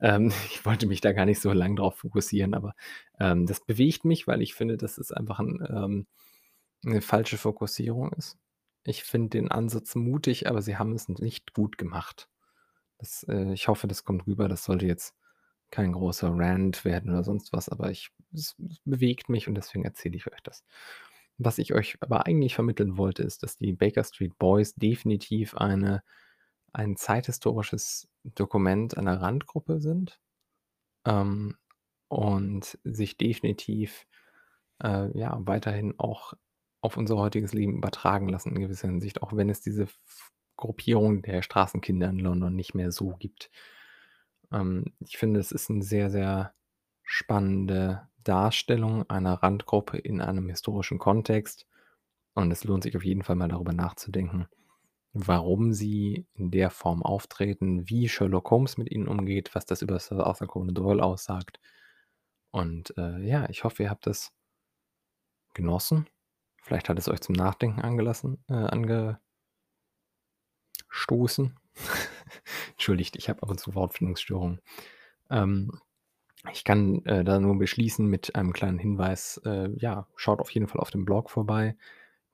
Ähm, 0.02 0.30
ich 0.52 0.66
wollte 0.66 0.88
mich 0.88 1.02
da 1.02 1.14
gar 1.14 1.26
nicht 1.26 1.42
so 1.42 1.52
lang 1.54 1.76
drauf 1.76 1.98
fokussieren, 1.98 2.54
aber, 2.54 2.76
ähm, 3.20 3.46
das 3.48 3.62
bewegt 3.66 4.06
mich, 4.06 4.28
weil 4.28 4.42
ich 4.42 4.54
finde, 4.56 4.78
dass 4.78 4.98
es 4.98 5.12
einfach 5.12 5.40
'n 5.40 5.66
ähm, 5.70 6.08
'ne 6.84 7.02
falsche 7.02 7.38
Fokussierung 7.38 8.12
ist. 8.14 8.38
Ich 8.86 9.04
finde 9.04 9.30
den 9.30 9.52
Ansatz 9.52 9.96
mutig, 9.96 10.48
aber 10.50 10.62
sie 10.62 10.78
haben 10.78 10.94
es 10.94 11.08
nicht 11.10 11.54
gut 11.54 11.78
gemacht. 11.78 12.30
Das 13.00 13.24
äh, 13.30 13.54
ich 13.54 13.68
hoffe, 13.70 13.88
das 13.88 14.04
kommt 14.06 14.28
rüber. 14.28 14.50
Das 14.50 14.66
sollte 14.66 14.88
jetzt 14.88 15.16
kein 15.72 15.94
großer 15.94 16.30
Rant 16.34 16.86
werden 16.86 17.12
oder 17.12 17.24
sonst 17.26 17.54
was, 17.54 17.70
aber 17.70 17.92
ich 17.92 18.12
es 18.34 18.56
es 18.70 18.80
bewegt 18.86 19.30
mich 19.30 19.48
und 19.50 19.56
deswegen 19.56 19.86
erzähle 19.86 20.18
ich 20.18 20.28
euch 20.32 20.42
das. 20.44 20.64
Was 21.40 21.58
ich 21.58 21.74
euch 21.74 21.98
aber 22.02 22.26
eigentlich 22.28 22.54
vermitteln 22.56 22.98
wollte, 22.98 23.24
ist, 23.24 23.44
dass 23.44 23.58
die 23.58 23.74
Baker 23.74 24.04
Street 24.04 24.38
Boys 24.38 24.76
definitiv 24.76 25.56
eine 25.56 26.04
ein 26.74 26.96
zeithistorisches 26.98 28.10
Dokument 28.24 28.98
einer 28.98 29.22
Randgruppe 29.22 29.80
sind, 29.82 30.20
ähm, 31.06 31.58
und 32.10 32.80
sich 32.86 33.18
definitiv, 33.18 34.06
äh, 34.84 35.18
ja, 35.20 35.38
weiterhin 35.44 35.96
auch 36.00 36.34
auf 36.82 36.98
unser 36.98 37.18
heutiges 37.18 37.54
Leben 37.54 37.78
übertragen 37.78 38.30
lassen 38.30 38.56
in 38.56 38.62
gewisser 38.64 38.90
Hinsicht, 38.90 39.24
auch 39.24 39.36
wenn 39.36 39.50
es 39.50 39.62
diese 39.62 39.88
Gruppierung 40.58 41.22
der 41.24 41.42
Straßenkinder 41.44 42.10
in 42.10 42.20
London 42.20 42.56
nicht 42.56 42.76
mehr 42.76 42.92
so 42.94 43.16
gibt. 43.20 43.50
Ähm, 44.52 44.86
ich 45.00 45.18
finde, 45.18 45.40
es 45.40 45.52
ist 45.52 45.70
'n 45.70 45.82
sehr, 45.82 46.10
sehr 46.10 46.54
spannende 47.04 48.08
Darstellung 48.24 49.10
einer 49.10 49.36
Randgruppe 49.44 49.98
in 49.98 50.22
einem 50.22 50.50
historischen 50.50 51.00
Kontext 51.00 51.68
und 52.34 52.52
es 52.52 52.64
lohnt 52.64 52.84
sich 52.84 52.98
auf 52.98 53.04
jeden 53.04 53.24
Fall 53.24 53.36
mal 53.36 53.48
darüber 53.48 53.74
nachzudenken, 53.74 54.48
warum 55.14 55.74
sie 55.74 56.28
in 56.34 56.52
der 56.52 56.70
Form 56.70 57.04
auftreten, 57.04 57.88
wie 57.90 58.10
Sherlock 58.10 58.50
Holmes 58.50 58.78
mit 58.78 58.92
ihnen 58.92 59.08
umgeht, 59.08 59.54
was 59.56 59.66
das 59.66 59.82
über 59.82 60.00
Sir 60.00 60.26
Arthur 60.26 60.48
Conan 60.48 60.74
Doyle 60.74 61.04
aussagt. 61.04 61.60
Und, 62.52 62.96
äh, 62.98 63.20
ja, 63.20 63.50
ich 63.50 63.64
hoffe, 63.64 63.84
ihr 63.84 63.90
habt 63.90 64.08
das 64.08 64.32
genossen. 65.54 66.08
Vielleicht 66.62 66.90
hat 66.90 66.98
es 66.98 67.10
euch 67.10 67.22
zum 67.22 67.36
Nachdenken 67.36 67.82
angelassen 67.82 68.44
äh, 68.48 68.54
ange 68.54 69.20
stoßen. 70.90 71.60
Entschuldigt, 72.72 73.16
ich 73.16 73.30
habe 73.30 73.42
ab 73.44 73.50
und 73.50 73.60
zu 73.60 73.76
Wortfindungsstörungen. 73.76 74.62
Ähm, 75.30 75.80
ich 76.52 76.64
kann, 76.64 77.06
äh, 77.06 77.24
da 77.24 77.40
nur 77.40 77.58
beschließen 77.58 78.06
mit 78.06 78.36
einem 78.36 78.54
kleinen 78.54 78.80
Hinweis, 78.80 79.42
äh, 79.46 79.70
ja, 79.78 80.08
schaut 80.16 80.40
auf 80.40 80.50
jeden 80.52 80.68
Fall 80.68 80.82
auf 80.82 80.92
dem 80.92 81.06
Blog 81.06 81.30
vorbei. 81.30 81.78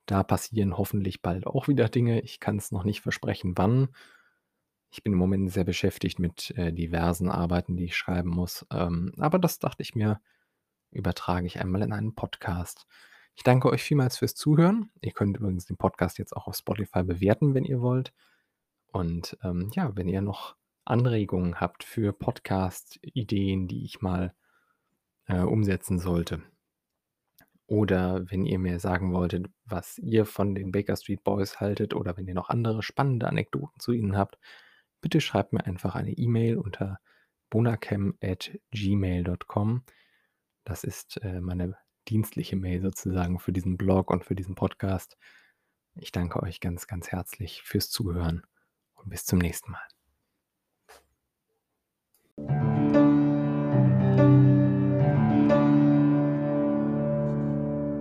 Da 0.06 0.24
passieren 0.24 0.78
hoffentlich 0.78 1.22
bald 1.22 1.46
auch 1.46 1.68
wieder 1.68 1.90
Dinge. 1.90 2.22
Ich 2.22 2.40
kann's 2.40 2.72
noch 2.72 2.84
nicht 2.84 3.02
versprechen, 3.02 3.54
wann. 3.58 3.90
Ich 4.92 5.04
bin 5.04 5.14
im 5.14 5.20
Moment 5.20 5.52
sehr 5.52 5.64
beschäftigt 5.64 6.18
mit, 6.18 6.52
äh, 6.58 6.74
diversen 6.74 7.30
Arbeiten, 7.30 7.78
die 7.78 7.86
ich 7.86 7.98
schreiben 7.98 8.30
muss, 8.30 8.66
ähm, 8.72 9.14
aber 9.18 9.38
das 9.38 9.60
dachte 9.60 9.84
ich 9.84 9.94
mir, 9.96 10.20
übertrage 10.92 11.46
ich 11.46 11.60
einmal 11.62 11.84
in 11.84 11.94
einen 11.94 12.16
Podcast. 12.16 12.88
Ich 13.36 13.44
danke 13.44 13.70
euch 13.70 13.84
vielmals 13.84 14.18
fürs 14.18 14.36
Zuhören. 14.36 14.92
Ihr 15.02 15.12
könnt 15.12 15.38
übrigens 15.38 15.66
den 15.66 15.78
Podcast 15.78 16.18
jetzt 16.18 16.36
auch 16.36 16.48
auf 16.48 16.56
Spotify 16.56 17.04
bewerten, 17.04 17.54
wenn 17.54 17.64
ihr 17.64 17.82
wollt. 17.82 18.12
Und, 18.92 19.38
ähm, 19.44 19.70
ja, 19.76 19.96
wenn 19.96 20.10
ihr 20.10 20.22
noch 20.22 20.56
Anregungen 20.90 21.60
habt 21.60 21.84
für 21.84 22.14
Podcast-Ideen, 22.14 23.68
die 23.68 23.86
ich 23.86 24.02
mal, 24.02 24.34
äh, 25.28 25.42
umsetzen 25.42 26.00
sollte 26.00 26.44
oder 27.70 28.30
wenn 28.32 28.46
ihr 28.46 28.58
mir 28.58 28.80
sagen 28.80 29.14
wolltet, 29.14 29.48
was 29.64 30.00
ihr 30.00 30.26
von 30.26 30.56
den 30.56 30.72
Baker 30.72 30.96
Street 30.96 31.24
Boys 31.24 31.60
haltet 31.60 31.94
oder 31.94 32.18
wenn 32.18 32.28
ihr 32.28 32.34
noch 32.34 32.50
andere 32.50 32.82
spannende 32.82 33.28
Anekdoten 33.28 33.80
zu 33.80 33.92
ihnen 33.92 34.18
habt, 34.18 34.40
bitte 35.02 35.22
schreibt 35.22 35.54
mir 35.54 35.64
einfach 35.66 35.94
eine 35.94 36.14
E-Mail 36.14 36.58
unter 36.58 37.00
bonacam@gmail.com. 37.52 39.84
Das 40.64 40.84
ist, 40.84 41.22
äh, 41.22 41.42
meine 41.42 41.78
dienstliche 42.08 42.56
Mail 42.56 42.82
sozusagen 42.82 43.38
für 43.38 43.54
diesen 43.54 43.78
Blog 43.78 44.10
und 44.10 44.26
für 44.26 44.34
diesen 44.34 44.56
Podcast. 44.56 45.20
Ich 45.94 46.12
danke 46.12 46.42
euch 46.42 46.60
ganz, 46.60 46.88
ganz 46.88 47.10
herzlich 47.10 47.62
fürs 47.62 47.92
Zuhören 47.92 48.48
und 48.96 49.10
bis 49.10 49.26
zum 49.26 49.38
nächsten 49.38 49.74
Mal. 49.74 49.99
Bye. 52.48 52.69